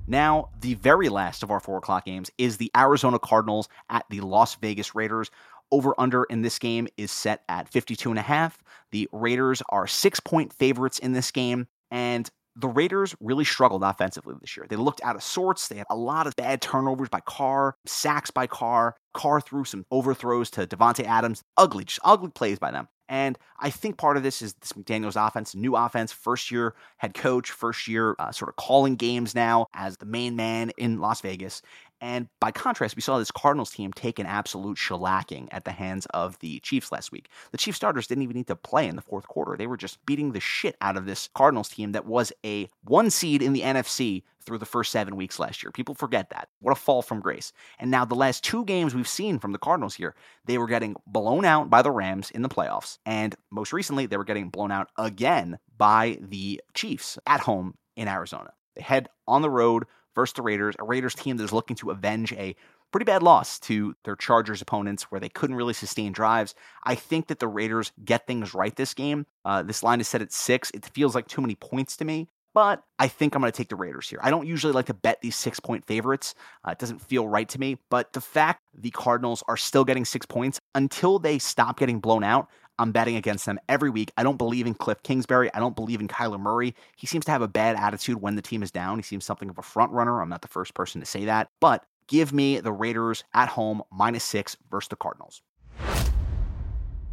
Now, 0.06 0.50
the 0.60 0.74
very 0.74 1.08
last 1.08 1.42
of 1.42 1.50
our 1.50 1.60
four 1.60 1.78
o'clock 1.78 2.04
games 2.04 2.30
is 2.38 2.56
the 2.56 2.70
Arizona 2.76 3.18
Cardinals 3.18 3.68
at 3.90 4.04
the 4.08 4.20
Las 4.20 4.54
Vegas 4.56 4.94
Raiders. 4.94 5.30
Over 5.72 5.94
under 5.98 6.24
in 6.24 6.42
this 6.42 6.60
game 6.60 6.86
is 6.96 7.10
set 7.10 7.42
at 7.48 7.68
52 7.68 8.10
and 8.10 8.18
a 8.18 8.22
half. 8.22 8.62
The 8.92 9.08
Raiders 9.12 9.62
are 9.70 9.86
six 9.88 10.20
point 10.20 10.52
favorites 10.52 11.00
in 11.00 11.12
this 11.12 11.32
game. 11.32 11.66
And 11.90 12.30
the 12.54 12.68
Raiders 12.68 13.14
really 13.20 13.44
struggled 13.44 13.82
offensively 13.82 14.34
this 14.40 14.56
year. 14.56 14.66
They 14.68 14.76
looked 14.76 15.02
out 15.04 15.16
of 15.16 15.22
sorts. 15.22 15.68
They 15.68 15.76
had 15.76 15.86
a 15.90 15.96
lot 15.96 16.26
of 16.26 16.34
bad 16.36 16.62
turnovers 16.62 17.10
by 17.10 17.20
Carr, 17.20 17.76
sacks 17.84 18.30
by 18.30 18.46
Carr. 18.46 18.96
Carr 19.12 19.40
threw 19.40 19.64
some 19.64 19.84
overthrows 19.90 20.50
to 20.52 20.66
Davante 20.66 21.04
Adams. 21.04 21.42
Ugly, 21.56 21.84
just 21.84 22.00
ugly 22.02 22.30
plays 22.30 22.58
by 22.58 22.70
them. 22.70 22.88
And 23.08 23.38
I 23.58 23.70
think 23.70 23.98
part 23.98 24.16
of 24.16 24.22
this 24.22 24.42
is 24.42 24.54
this 24.54 24.72
McDaniels' 24.72 25.16
offense, 25.16 25.54
new 25.54 25.76
offense, 25.76 26.12
first 26.12 26.50
year 26.50 26.74
head 26.98 27.14
coach, 27.14 27.50
first 27.50 27.88
year 27.88 28.16
uh, 28.18 28.32
sort 28.32 28.48
of 28.48 28.56
calling 28.56 28.96
games 28.96 29.34
now 29.34 29.66
as 29.74 29.96
the 29.98 30.06
main 30.06 30.36
man 30.36 30.70
in 30.76 31.00
Las 31.00 31.20
Vegas. 31.20 31.62
And 32.00 32.28
by 32.40 32.50
contrast, 32.50 32.96
we 32.96 33.02
saw 33.02 33.18
this 33.18 33.30
Cardinals 33.30 33.70
team 33.70 33.92
take 33.92 34.18
an 34.18 34.26
absolute 34.26 34.76
shellacking 34.76 35.48
at 35.50 35.64
the 35.64 35.72
hands 35.72 36.06
of 36.06 36.38
the 36.40 36.60
Chiefs 36.60 36.92
last 36.92 37.10
week. 37.10 37.28
The 37.52 37.58
Chiefs 37.58 37.76
starters 37.76 38.06
didn't 38.06 38.22
even 38.22 38.36
need 38.36 38.48
to 38.48 38.56
play 38.56 38.86
in 38.86 38.96
the 38.96 39.02
fourth 39.02 39.26
quarter. 39.28 39.56
They 39.56 39.66
were 39.66 39.76
just 39.76 40.04
beating 40.04 40.32
the 40.32 40.40
shit 40.40 40.76
out 40.80 40.96
of 40.96 41.06
this 41.06 41.28
Cardinals 41.34 41.70
team 41.70 41.92
that 41.92 42.06
was 42.06 42.32
a 42.44 42.68
one 42.84 43.10
seed 43.10 43.42
in 43.42 43.52
the 43.52 43.62
NFC 43.62 44.22
through 44.46 44.58
the 44.58 44.66
first 44.66 44.92
seven 44.92 45.16
weeks 45.16 45.38
last 45.38 45.62
year. 45.62 45.72
People 45.72 45.94
forget 45.94 46.30
that. 46.30 46.48
What 46.60 46.72
a 46.72 46.76
fall 46.76 47.02
from 47.02 47.20
grace. 47.20 47.52
And 47.78 47.90
now, 47.90 48.04
the 48.04 48.14
last 48.14 48.44
two 48.44 48.64
games 48.64 48.94
we've 48.94 49.08
seen 49.08 49.38
from 49.38 49.52
the 49.52 49.58
Cardinals 49.58 49.94
here, 49.94 50.14
they 50.44 50.58
were 50.58 50.68
getting 50.68 50.96
blown 51.06 51.44
out 51.44 51.68
by 51.68 51.82
the 51.82 51.90
Rams 51.90 52.30
in 52.30 52.42
the 52.42 52.48
playoffs. 52.48 52.98
And 53.04 53.34
most 53.50 53.72
recently, 53.72 54.06
they 54.06 54.16
were 54.16 54.24
getting 54.24 54.50
blown 54.50 54.70
out 54.70 54.90
again 54.96 55.58
by 55.76 56.18
the 56.20 56.62
Chiefs 56.74 57.18
at 57.26 57.40
home 57.40 57.74
in 57.96 58.06
Arizona. 58.08 58.52
They 58.74 58.82
head 58.82 59.08
on 59.26 59.42
the 59.42 59.50
road 59.50 59.84
versus 60.16 60.34
the 60.34 60.42
Raiders, 60.42 60.74
a 60.80 60.84
Raiders 60.84 61.14
team 61.14 61.36
that 61.36 61.44
is 61.44 61.52
looking 61.52 61.76
to 61.76 61.90
avenge 61.90 62.32
a 62.32 62.56
pretty 62.90 63.04
bad 63.04 63.22
loss 63.22 63.60
to 63.60 63.94
their 64.04 64.16
Chargers 64.16 64.62
opponents 64.62 65.04
where 65.04 65.20
they 65.20 65.28
couldn't 65.28 65.54
really 65.54 65.74
sustain 65.74 66.10
drives. 66.10 66.56
I 66.82 66.96
think 66.96 67.28
that 67.28 67.38
the 67.38 67.46
Raiders 67.46 67.92
get 68.04 68.26
things 68.26 68.54
right 68.54 68.74
this 68.74 68.94
game. 68.94 69.26
Uh, 69.44 69.62
this 69.62 69.84
line 69.84 70.00
is 70.00 70.08
set 70.08 70.22
at 70.22 70.32
six. 70.32 70.72
It 70.72 70.84
feels 70.86 71.14
like 71.14 71.28
too 71.28 71.40
many 71.40 71.54
points 71.54 71.96
to 71.98 72.04
me. 72.04 72.28
But 72.54 72.82
I 72.98 73.06
think 73.06 73.34
I'm 73.34 73.42
going 73.42 73.52
to 73.52 73.56
take 73.56 73.68
the 73.68 73.76
Raiders 73.76 74.08
here. 74.08 74.18
I 74.22 74.30
don't 74.30 74.46
usually 74.46 74.72
like 74.72 74.86
to 74.86 74.94
bet 74.94 75.20
these 75.20 75.36
six 75.36 75.60
point 75.60 75.84
favorites. 75.84 76.34
Uh, 76.66 76.70
it 76.70 76.78
doesn't 76.78 77.02
feel 77.02 77.28
right 77.28 77.46
to 77.50 77.60
me. 77.60 77.76
But 77.90 78.14
the 78.14 78.20
fact 78.22 78.62
the 78.72 78.88
Cardinals 78.88 79.44
are 79.46 79.58
still 79.58 79.84
getting 79.84 80.06
six 80.06 80.24
points 80.24 80.58
until 80.74 81.18
they 81.18 81.38
stop 81.38 81.78
getting 81.78 82.00
blown 82.00 82.24
out, 82.24 82.48
I'm 82.78 82.92
betting 82.92 83.16
against 83.16 83.46
them 83.46 83.58
every 83.68 83.90
week. 83.90 84.12
I 84.16 84.22
don't 84.22 84.36
believe 84.36 84.66
in 84.66 84.74
Cliff 84.74 85.02
Kingsbury. 85.02 85.52
I 85.54 85.58
don't 85.58 85.76
believe 85.76 86.00
in 86.00 86.08
Kyler 86.08 86.40
Murray. 86.40 86.74
He 86.96 87.06
seems 87.06 87.24
to 87.26 87.32
have 87.32 87.42
a 87.42 87.48
bad 87.48 87.76
attitude 87.76 88.20
when 88.20 88.36
the 88.36 88.42
team 88.42 88.62
is 88.62 88.70
down. 88.70 88.98
He 88.98 89.02
seems 89.02 89.24
something 89.24 89.48
of 89.48 89.58
a 89.58 89.62
front 89.62 89.92
runner. 89.92 90.20
I'm 90.20 90.28
not 90.28 90.42
the 90.42 90.48
first 90.48 90.74
person 90.74 91.00
to 91.00 91.06
say 91.06 91.24
that, 91.26 91.50
but 91.60 91.84
give 92.06 92.32
me 92.32 92.60
the 92.60 92.72
Raiders 92.72 93.24
at 93.34 93.48
home 93.48 93.82
minus 93.90 94.24
six 94.24 94.56
versus 94.70 94.88
the 94.88 94.96
Cardinals. 94.96 95.42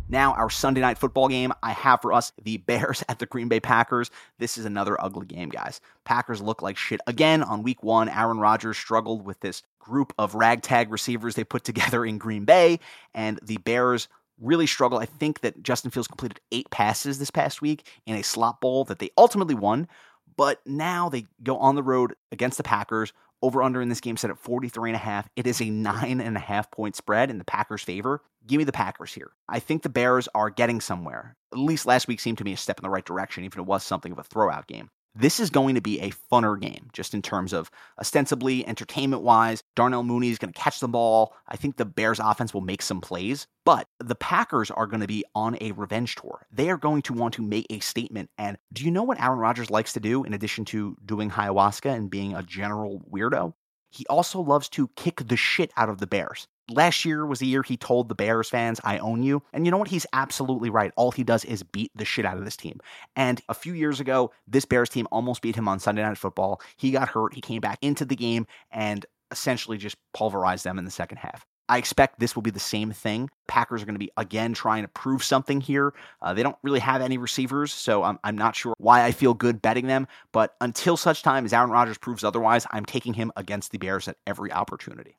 Now, 0.10 0.34
our 0.34 0.49
Sunday 0.49 0.82
night 0.82 0.97
football 0.97 1.28
game, 1.28 1.54
I 1.63 1.71
have 1.71 2.02
for 2.02 2.13
us 2.13 2.34
the 2.43 2.58
Bears 2.67 3.04
at 3.10 3.19
the 3.19 3.26
Green 3.26 3.47
Bay 3.47 3.60
Packers. 3.60 4.12
This 4.38 4.58
is 4.58 4.65
another 4.65 5.02
ugly 5.02 5.26
game, 5.26 5.49
guys. 5.49 5.82
Packers 6.04 6.41
look 6.41 6.62
like 6.62 6.78
shit 6.78 7.02
again 7.08 7.41
on 7.41 7.63
week 7.63 7.82
one. 7.84 8.10
Aaron 8.10 8.38
Rodgers 8.38 8.78
struggled 8.78 9.26
with 9.26 9.39
this 9.39 9.63
group 9.80 10.13
of 10.19 10.36
ragtag 10.36 10.91
receivers 10.91 11.36
they 11.36 11.43
put 11.43 11.63
together 11.63 12.06
in 12.06 12.17
Green 12.17 12.45
Bay, 12.45 12.80
and 13.13 13.39
the 13.41 13.58
Bears 13.58 14.08
really 14.43 14.67
struggle. 14.67 14.99
I 14.99 15.06
think 15.06 15.41
that 15.41 15.63
Justin 15.63 15.91
Fields 15.91 16.08
completed 16.08 16.39
eight 16.51 16.69
passes 16.69 17.19
this 17.19 17.32
past 17.32 17.62
week 17.62 17.88
in 18.06 18.15
a 18.15 18.23
slot 18.23 18.62
bowl 18.62 18.84
that 18.86 18.99
they 18.99 19.10
ultimately 19.17 19.56
won. 19.56 19.88
But 20.36 20.62
now 20.65 21.10
they 21.10 21.25
go 21.41 21.58
on 21.58 21.75
the 21.75 21.84
road 21.84 22.15
against 22.32 22.58
the 22.58 22.63
Packers. 22.63 23.13
Over 23.41 23.62
under 23.62 23.82
in 23.82 23.89
this 23.89 23.99
game 23.99 24.15
set 24.15 24.29
at 24.29 24.38
43 24.38 24.91
and 24.91 24.95
a 24.95 24.99
half. 24.99 25.27
It 25.36 25.45
is 25.45 25.62
a 25.62 25.69
nine 25.69 26.21
and 26.21 26.38
a 26.38 26.39
half 26.39 26.71
point 26.71 26.95
spread 26.95 27.29
in 27.29 27.39
the 27.39 27.43
Packers' 27.43 27.84
favor. 27.84 28.21
Give 28.47 28.58
me 28.58 28.63
the 28.63 28.71
Packers 28.71 29.13
here. 29.13 29.32
I 29.49 29.60
think 29.60 29.82
the 29.82 29.89
Bears 29.89 30.29
are 30.34 30.49
getting 30.49 30.79
somewhere. 30.79 31.36
At 31.51 31.60
least 31.60 31.86
last 31.86 32.08
week 32.08 32.21
seemed 32.21 32.38
to 32.38 32.45
me 32.45 32.53
a 32.53 32.58
step 32.58 32.79
in 32.79 32.84
the 32.84 32.89
right 32.89 33.03
direction, 33.03 33.43
even 33.43 33.60
if 33.60 33.63
it 33.63 33.67
was 33.67 33.84
something 33.84 34.13
of 34.13 34.17
a 34.17 34.23
throwout 34.23 34.67
game. 34.67 34.91
This 35.15 35.39
is 35.39 35.52
going 35.52 35.76
to 35.76 35.82
be 35.82 35.99
a 36.02 36.10
funner 36.32 36.60
game, 36.60 36.89
just 36.91 37.13
in 37.13 37.21
terms 37.21 37.54
of 37.54 37.69
ostensibly 37.99 38.67
entertainment 38.67 39.21
wise. 39.21 39.62
Darnell 39.76 40.02
Mooney 40.02 40.30
is 40.30 40.39
going 40.39 40.52
to 40.52 40.60
catch 40.60 40.80
the 40.80 40.88
ball. 40.88 41.36
I 41.47 41.56
think 41.56 41.78
the 41.78 41.86
Bears 41.86 42.19
offense 42.19 42.52
will 42.52 42.62
make 42.62 42.82
some 42.82 42.99
plays, 42.99 43.45
but 43.63 43.88
the 43.99 44.15
Packers 44.15 44.71
are 44.71 44.88
going 44.88 45.02
to 45.02 45.08
be 45.08 45.23
on 45.36 45.56
a 45.62 45.71
revenge 45.73 46.15
tour. 46.15 46.47
They 46.52 46.71
are 46.71 46.78
going 46.78 47.04
to 47.04 47.13
want 47.13 47.36
to 47.36 47.43
make 47.43 47.67
a 47.69 47.80
statement. 47.80 48.32
And 48.39 48.58
do 48.71 48.84
you 48.84 48.89
know 48.89 49.04
what 49.04 49.21
Aaron 49.21 49.38
Rodgers 49.38 49.69
likes 49.69 49.93
to 49.93 49.99
do 49.99 50.23
in 50.23 50.34
addition 50.34 50.65
to 50.65 50.97
doing 51.06 51.30
ayahuasca 51.30 51.93
and 51.93 52.10
being 52.10 52.34
a 52.34 52.41
general 52.41 53.02
weirdo? 53.12 53.54
He 53.91 54.08
also 54.08 54.41
loves 54.41 54.67
to 54.69 54.89
kick 54.95 55.28
the 55.28 55.38
shit 55.38 55.71
out 55.78 55.89
of 55.89 55.99
the 55.99 56.08
Bears. 56.08 56.47
Last 56.69 57.04
year 57.04 57.26
was 57.26 57.39
the 57.39 57.47
year 57.47 57.62
he 57.62 57.76
told 57.76 58.08
the 58.08 58.15
Bears 58.15 58.49
fans, 58.49 58.80
I 58.84 58.97
own 58.99 59.21
you. 59.21 59.43
And 59.52 59.65
you 59.65 59.71
know 59.71 59.78
what? 59.78 59.89
He's 59.89 60.06
absolutely 60.13 60.69
right. 60.69 60.93
All 60.95 61.12
he 61.12 61.23
does 61.23 61.43
is 61.43 61.62
beat 61.62 61.91
the 61.93 62.06
shit 62.06 62.26
out 62.26 62.38
of 62.38 62.45
this 62.45 62.56
team. 62.56 62.80
And 63.15 63.41
a 63.49 63.54
few 63.54 63.73
years 63.73 63.99
ago, 63.99 64.32
this 64.47 64.63
Bears 64.63 64.89
team 64.89 65.08
almost 65.12 65.41
beat 65.41 65.58
him 65.58 65.67
on 65.67 65.80
Sunday 65.80 66.04
Night 66.04 66.17
Football. 66.17 66.62
He 66.78 66.91
got 66.91 67.10
hurt. 67.10 67.34
He 67.34 67.41
came 67.41 67.60
back 67.60 67.80
into 67.82 68.06
the 68.06 68.15
game 68.15 68.47
and 68.71 69.06
essentially 69.30 69.78
just 69.78 69.97
pulverized 70.13 70.63
them 70.63 70.80
in 70.80 70.86
the 70.86 70.91
second 70.91 71.17
half. 71.17 71.45
I 71.69 71.78
expect 71.78 72.19
this 72.19 72.36
will 72.36 72.43
be 72.43 72.52
the 72.52 72.60
same 72.60 72.91
thing. 72.91 73.30
Packers 73.47 73.82
are 73.82 73.86
going 73.86 73.95
to 73.95 73.99
be 73.99 74.12
again 74.17 74.54
trying 74.54 74.84
to 74.84 74.89
prove 74.89 75.23
something 75.23 75.62
here. 75.62 75.93
Uh, 76.21 76.34
they 76.34 76.43
don't 76.43 76.58
really 76.62 76.80
have 76.80 77.02
any 77.02 77.17
receivers, 77.17 77.73
so 77.73 78.04
I'm, 78.04 78.19
I'm 78.23 78.38
not 78.38 78.56
sure 78.56 78.73
why 78.78 79.04
I 79.04 79.12
feel 79.12 79.34
good 79.34 79.62
betting 79.62 79.88
them. 79.88 80.08
But 80.34 80.56
until 80.60 80.97
such 80.97 81.23
time 81.23 81.45
as 81.45 81.54
Aaron 81.54 81.69
Rodgers 81.69 81.97
proves 81.97 82.23
otherwise, 82.23 82.67
I'm 82.71 82.86
taking 82.86 83.13
him 83.13 83.32
against 83.38 83.71
the 83.71 83.78
Bears 83.78 84.08
at 84.08 84.17
every 84.28 84.52
opportunity. 84.52 85.17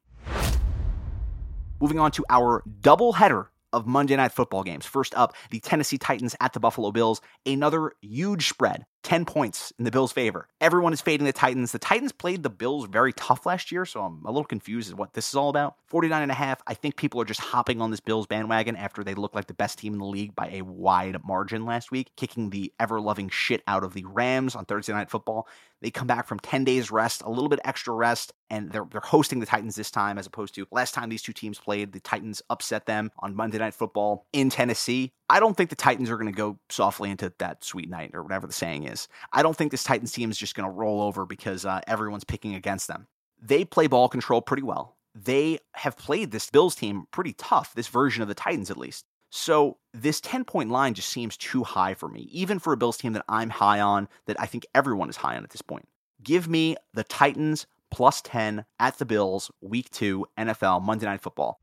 Moving 1.85 2.01
on 2.01 2.13
to 2.13 2.25
our 2.31 2.63
doubleheader 2.81 3.49
of 3.75 3.87
Monday 3.87 4.17
Night 4.17 4.33
Football 4.33 4.63
games. 4.63 4.87
First 4.87 5.15
up, 5.17 5.35
the 5.51 5.61
Tennessee 5.61 5.99
Titans 5.99 6.35
at 6.41 6.55
the 6.55 6.59
Buffalo 6.59 6.91
Bills. 6.93 7.21
Another 7.45 7.93
huge 8.01 8.49
spread, 8.49 8.87
10 9.05 9.25
points 9.27 9.73
in 9.79 9.85
the 9.85 9.91
Bills' 9.91 10.13
favor. 10.13 10.49
Everyone 10.61 10.93
is 10.93 11.01
fading 11.01 11.27
the 11.27 11.33
Titans. 11.33 11.73
The 11.73 11.79
Titans 11.79 12.11
played 12.11 12.43
the 12.43 12.51
Bills 12.51 12.87
very 12.87 13.13
tough 13.13 13.47
last 13.47 13.71
year, 13.71 13.85
so 13.85 14.01
I'm 14.01 14.25
a 14.25 14.31
little 14.31 14.45
confused 14.45 14.89
as 14.89 14.95
what 14.95 15.13
this 15.13 15.29
is 15.29 15.35
all 15.35 15.51
about. 15.51 15.77
49 15.87 16.23
and 16.23 16.33
a 16.33 16.35
half. 16.35 16.63
I 16.67 16.75
think 16.75 16.97
people 16.97 17.21
are 17.21 17.27
just 17.27 17.41
hopping 17.41 17.81
on 17.81 17.91
this 17.91 18.01
Bills 18.01 18.27
bandwagon 18.27 18.77
after 18.77 19.05
they 19.05 19.15
look 19.15 19.35
like 19.35 19.47
the 19.47 19.55
best 19.55 19.79
team 19.79 19.93
in 19.93 19.99
the 19.99 20.07
league 20.07 20.35
by 20.35 20.49
a 20.49 20.63
wide 20.63 21.19
margin 21.25 21.67
last 21.67 21.93
week, 21.93 22.11
kicking 22.17 22.51
the 22.51 22.73
ever 22.81 23.01
loving 23.01 23.29
shit 23.29 23.63
out 23.69 23.85
of 23.85 23.95
the 23.95 24.05
Rams 24.07 24.57
on 24.57 24.65
Thursday 24.65 24.93
Night 24.93 25.11
Football. 25.11 25.47
They 25.83 25.91
come 25.91 26.07
back 26.07 26.27
from 26.27 26.39
10 26.39 26.65
days 26.65 26.91
rest, 26.91 27.23
a 27.23 27.29
little 27.29 27.51
bit 27.51 27.61
extra 27.63 27.93
rest, 27.93 28.33
and 28.49 28.73
they're, 28.73 28.87
they're 28.91 29.03
hosting 29.03 29.41
the 29.41 29.47
Titans 29.47 29.77
this 29.77 29.91
time 29.91 30.17
as 30.17 30.27
opposed 30.27 30.55
to 30.55 30.67
last 30.73 30.95
time 30.95 31.11
these 31.11 31.23
two 31.23 31.35
teams 31.35 31.59
played. 31.59 31.93
The 31.93 32.01
Titans 32.01 32.41
upset 32.49 32.87
them 32.87 33.13
on 33.19 33.37
Monday 33.37 33.59
Night 33.59 33.75
Football 33.75 34.27
in 34.33 34.49
Tennessee. 34.49 35.13
I 35.31 35.41
don't 35.41 35.57
think 35.57 35.71
the 35.71 35.77
Titans 35.77 36.11
are 36.11 36.17
going 36.17 36.31
to 36.31 36.37
go 36.37 36.59
softly 36.69 37.11
into 37.11 37.33
that 37.39 37.65
sweet 37.65 37.89
night 37.89 38.11
or 38.13 38.23
whatever 38.23 38.47
the 38.47 38.53
saying 38.53 38.85
is. 38.85 39.09
I 39.33 39.43
don't 39.43 39.57
think 39.57 39.71
this 39.71 39.85
Titans 39.85 40.13
team 40.13 40.31
is 40.31 40.39
just 40.39 40.55
going 40.55 40.69
to 40.69 40.75
roll 40.75 41.01
over 41.01 41.25
because 41.25 41.65
uh, 41.65 41.81
everyone's 41.87 42.25
picking 42.25 42.55
against 42.55 42.89
them. 42.89 43.07
They 43.41 43.65
play 43.65 43.87
ball 43.87 44.09
control 44.09 44.43
pretty 44.43 44.63
well. 44.63 44.97
They 45.15 45.59
have 45.75 45.97
played 45.97 46.31
this 46.31 46.51
Bills 46.51 46.75
team 46.75 47.07
pretty 47.11 47.33
tough, 47.35 47.75
this 47.75 47.89
version 47.89 48.23
of 48.23 48.29
the 48.29 48.35
Titans 48.35 48.71
at 48.71 48.77
least. 48.77 49.07
So 49.31 49.79
this 49.93 50.21
10 50.21 50.45
point 50.45 50.71
line 50.71 50.95
just 50.95 51.09
seems 51.09 51.37
too 51.37 51.65
high 51.65 51.95
for 51.95 52.09
me, 52.09 52.29
even 52.31 52.59
for 52.59 52.73
a 52.73 52.77
Bills 52.77 52.97
team 52.97 53.15
that 53.15 53.25
I'm 53.29 53.51
high 53.51 53.81
on, 53.81 54.09
that 54.27 54.41
I 54.41 54.47
think 54.47 54.67
everyone 54.75 55.09
is 55.09 55.17
high 55.17 55.37
on 55.37 55.45
at 55.45 55.51
this 55.51 55.63
point. 55.63 55.89
Give 56.23 56.49
me 56.49 56.77
the 56.93 57.05
Titans 57.05 57.67
plus 57.91 58.23
10 58.23 58.65
at 58.79 58.99
the 58.99 59.05
Bills, 59.05 59.51
week 59.61 59.91
two, 59.91 60.27
NFL, 60.39 60.83
Monday 60.83 61.07
Night 61.07 61.21
Football. 61.21 61.61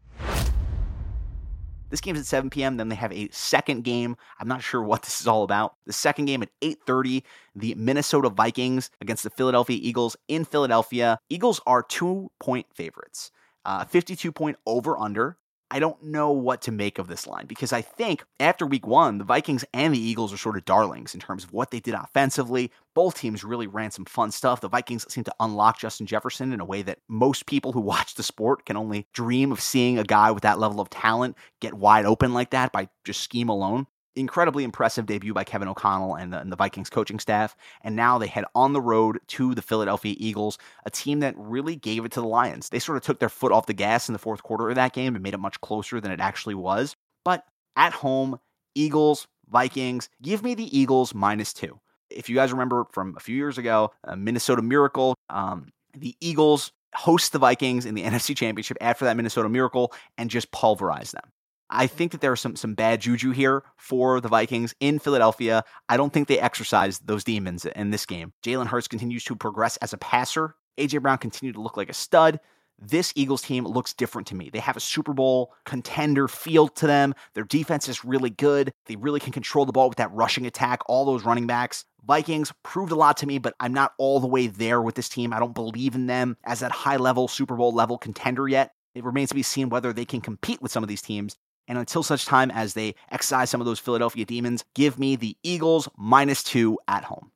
This 1.92 2.02
game's 2.02 2.20
at 2.20 2.26
7 2.26 2.50
p.m. 2.50 2.78
Then 2.78 2.88
they 2.88 2.96
have 2.96 3.12
a 3.12 3.30
second 3.32 3.84
game. 3.84 4.16
I'm 4.40 4.48
not 4.48 4.64
sure 4.64 4.82
what 4.82 5.04
this 5.04 5.20
is 5.20 5.28
all 5.28 5.44
about. 5.44 5.76
The 5.86 5.94
second 5.94 6.26
game 6.26 6.42
at 6.42 6.50
8:30, 6.62 7.24
the 7.54 7.76
Minnesota 7.76 8.30
Vikings 8.30 8.90
against 9.02 9.24
the 9.24 9.30
Philadelphia 9.30 9.78
Eagles 9.80 10.16
in 10.28 10.46
Philadelphia. 10.46 11.20
Eagles 11.30 11.60
are 11.68 11.84
two-point 11.84 12.68
favorites. 12.74 13.32
Uh, 13.66 13.86
52 13.86 14.32
point 14.32 14.58
over 14.66 14.98
under. 14.98 15.38
I 15.74 15.80
don't 15.80 16.04
know 16.04 16.32
what 16.32 16.62
to 16.64 16.72
make 16.72 17.00
of 17.00 17.08
this 17.08 17.26
line 17.26 17.46
because 17.46 17.72
I 17.72 17.82
think 17.82 18.26
after 18.42 18.66
week 18.66 18.86
one, 18.86 19.20
the 19.20 19.24
Vikings 19.24 19.64
and 19.74 19.94
the 19.94 20.00
Eagles 20.00 20.34
are 20.34 20.38
sort 20.38 20.58
of 20.58 20.66
darlings 20.66 21.14
in 21.14 21.22
terms 21.22 21.46
of 21.46 21.54
what 21.54 21.72
they 21.72 21.80
did 21.80 21.94
offensively. 21.94 22.74
Both 22.94 23.16
teams 23.16 23.46
really 23.46 23.68
ran 23.68 23.90
some 23.90 24.04
fun 24.04 24.32
stuff. 24.32 24.60
The 24.60 24.68
Vikings 24.68 25.06
seem 25.12 25.24
to 25.24 25.36
unlock 25.40 25.80
Justin 25.80 26.08
Jefferson 26.08 26.52
in 26.52 26.60
a 26.60 26.66
way 26.66 26.82
that 26.82 27.00
most 27.08 27.46
people 27.46 27.72
who 27.72 27.80
watch 27.92 28.16
the 28.16 28.24
sport 28.24 28.66
can 28.66 28.76
only 28.76 29.08
dream 29.14 29.50
of 29.54 29.62
seeing 29.62 29.98
a 29.98 30.04
guy 30.04 30.30
with 30.32 30.44
that 30.44 30.60
level 30.60 30.82
of 30.82 30.90
talent 30.90 31.38
get 31.62 31.74
wide 31.74 32.06
open 32.06 32.34
like 32.34 32.50
that 32.50 32.74
by 32.74 32.90
just 33.06 33.22
scheme 33.22 33.48
alone. 33.48 33.88
Incredibly 34.16 34.64
impressive 34.64 35.06
debut 35.06 35.34
by 35.34 35.44
Kevin 35.44 35.68
O'Connell 35.68 36.16
and 36.16 36.34
the, 36.34 36.40
and 36.40 36.52
the, 36.52 36.56
Vikings 36.56 36.90
coaching 36.90 37.20
staff. 37.20 37.56
And 37.82 37.96
now 37.96 38.18
they 38.18 38.28
head 38.28 38.46
on 38.56 38.74
the 38.74 38.82
road 38.82 39.20
to 39.28 39.56
the 39.56 39.62
Philadelphia 39.62 40.16
Eagles, 40.18 40.58
a 40.86 40.90
team 40.90 41.20
that 41.22 41.34
really 41.38 41.76
gave 41.76 42.06
it 42.06 42.12
to 42.14 42.22
the 42.22 42.28
Lions. 42.28 42.70
They 42.70 42.80
sort 42.80 42.98
of 42.98 43.04
took 43.04 43.20
their 43.20 43.30
foot 43.30 43.52
off 43.52 43.66
the 43.66 43.74
gas 43.74 44.10
in 44.10 44.14
the 44.14 44.20
fourth 44.20 44.44
quarter 44.44 44.70
of 44.70 44.76
that 44.76 44.94
game 44.94 45.16
and 45.16 45.24
made 45.24 45.34
it 45.34 45.40
much 45.40 45.60
closer 45.62 46.00
than 46.00 46.12
it 46.12 46.20
actually 46.20 46.56
was. 46.56 46.96
But 47.24 47.46
at 47.76 47.94
home, 47.94 48.40
Eagles, 48.76 49.28
Vikings, 49.50 50.10
give 50.22 50.44
me 50.44 50.56
the 50.56 50.78
Eagles 50.78 51.14
minus 51.14 51.54
two. 51.54 51.80
If 52.10 52.30
you 52.30 52.36
guys 52.36 52.52
remember 52.52 52.86
from 52.92 53.16
a 53.18 53.20
few 53.22 53.36
years 53.36 53.58
ago, 53.58 53.92
Minnesota 54.18 54.62
Miracle, 54.62 55.16
um, 55.30 55.68
the 55.98 56.16
Eagles 56.20 56.72
host 56.94 57.32
the 57.32 57.40
Vikings 57.40 57.86
in 57.86 57.96
the 57.96 58.04
NFC 58.06 58.36
Championship 58.36 58.78
after 58.82 59.06
that 59.06 59.16
Minnesota 59.18 59.50
Miracle 59.50 59.94
and 60.18 60.30
just 60.30 60.52
pulverize 60.52 61.12
them. 61.12 61.32
I 61.72 61.88
think 61.88 62.12
that 62.12 62.22
there 62.22 62.32
there's 62.32 62.40
some 62.40 62.56
some 62.56 62.76
bad 62.76 63.02
juju 63.02 63.32
here 63.32 63.64
for 63.76 64.22
the 64.22 64.30
Vikings 64.30 64.74
in 64.80 65.00
Philadelphia. 65.00 65.64
I 65.90 65.98
don't 65.98 66.14
think 66.14 66.30
they 66.30 66.40
exercised 66.40 67.08
those 67.08 67.26
demons 67.26 67.66
in 67.66 67.92
this 67.92 68.06
game. 68.06 68.32
Jalen 68.42 68.68
Hurts 68.68 68.88
continues 68.88 69.26
to 69.26 69.36
progress 69.36 69.76
as 69.78 69.92
a 69.92 69.98
passer. 69.98 70.56
AJ 70.78 71.02
Brown 71.02 71.18
continued 71.18 71.56
to 71.56 71.62
look 71.62 71.76
like 71.76 71.90
a 71.90 71.94
stud. 71.94 72.40
This 72.80 73.12
Eagles 73.16 73.42
team 73.42 73.66
looks 73.66 73.94
different 73.94 74.28
to 74.30 74.36
me. 74.36 74.50
They 74.50 74.60
have 74.60 74.78
a 74.78 74.80
Super 74.80 75.14
Bowl 75.14 75.54
contender 75.66 76.30
feel 76.30 76.70
to 76.70 76.88
them. 76.88 77.14
Their 77.34 77.44
defense 77.44 77.90
is 77.90 78.06
really 78.06 78.30
good. 78.30 78.72
They 78.86 78.96
really 78.96 79.20
can 79.20 79.34
control 79.34 79.66
the 79.66 79.74
ball 79.74 79.90
with 79.90 79.98
that 79.98 80.12
rushing 80.14 80.48
attack, 80.48 80.80
all 80.88 81.04
those 81.04 81.26
running 81.26 81.46
backs. 81.46 81.84
Vikings 82.04 82.54
proved 82.64 82.94
a 82.94 82.96
lot 82.96 83.18
to 83.18 83.28
me, 83.28 83.38
but 83.40 83.54
I'm 83.60 83.74
not 83.74 83.94
all 83.98 84.22
the 84.22 84.28
way 84.28 84.48
there 84.48 84.82
with 84.82 84.96
this 84.96 85.10
team. 85.10 85.34
I 85.34 85.40
don't 85.40 85.54
believe 85.54 85.96
in 85.96 86.08
them 86.08 86.38
as 86.46 86.62
that 86.62 86.72
high 86.72 86.98
level 86.98 87.28
Super 87.28 87.56
Bowl 87.56 87.74
level 87.74 87.98
contender 87.98 88.48
yet. 88.48 88.72
It 88.96 89.04
remains 89.04 89.30
to 89.30 89.36
be 89.36 89.44
seen 89.44 89.70
whether 89.70 89.94
they 89.94 90.06
can 90.06 90.22
compete 90.22 90.62
with 90.62 90.72
some 90.72 90.82
of 90.82 90.90
these 90.90 91.02
teams. 91.02 91.38
And 91.72 91.78
until 91.80 92.04
such 92.04 92.26
time 92.26 92.52
as 92.52 92.74
they 92.74 92.96
excise 93.12 93.50
some 93.50 93.62
of 93.62 93.66
those 93.66 93.80
Philadelphia 93.80 94.26
demons, 94.26 94.66
give 94.74 95.00
me 95.00 95.16
the 95.16 95.38
Eagles 95.42 95.88
minus 95.96 96.44
two 96.44 96.78
at 96.90 97.06
home. 97.06 97.32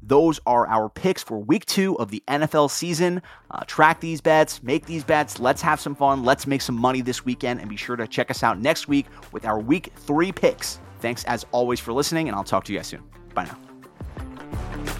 Those 0.00 0.40
are 0.46 0.66
our 0.66 0.88
picks 0.88 1.22
for 1.22 1.38
week 1.38 1.66
two 1.66 1.98
of 1.98 2.10
the 2.10 2.22
NFL 2.26 2.70
season. 2.70 3.20
Uh, 3.50 3.64
track 3.66 4.00
these 4.00 4.22
bets, 4.22 4.62
make 4.62 4.86
these 4.86 5.04
bets. 5.04 5.38
Let's 5.38 5.60
have 5.60 5.78
some 5.78 5.94
fun. 5.94 6.24
Let's 6.24 6.46
make 6.46 6.62
some 6.62 6.74
money 6.74 7.02
this 7.02 7.26
weekend. 7.26 7.60
And 7.60 7.68
be 7.68 7.76
sure 7.76 7.96
to 7.96 8.08
check 8.08 8.30
us 8.30 8.42
out 8.42 8.58
next 8.58 8.88
week 8.88 9.04
with 9.32 9.44
our 9.44 9.60
week 9.60 9.92
three 9.96 10.32
picks. 10.32 10.80
Thanks 11.00 11.24
as 11.24 11.44
always 11.52 11.80
for 11.80 11.92
listening, 11.92 12.28
and 12.28 12.34
I'll 12.34 12.44
talk 12.44 12.64
to 12.64 12.72
you 12.72 12.78
guys 12.78 12.86
soon. 12.86 13.02
Bye 13.34 13.44
now. 13.44 14.96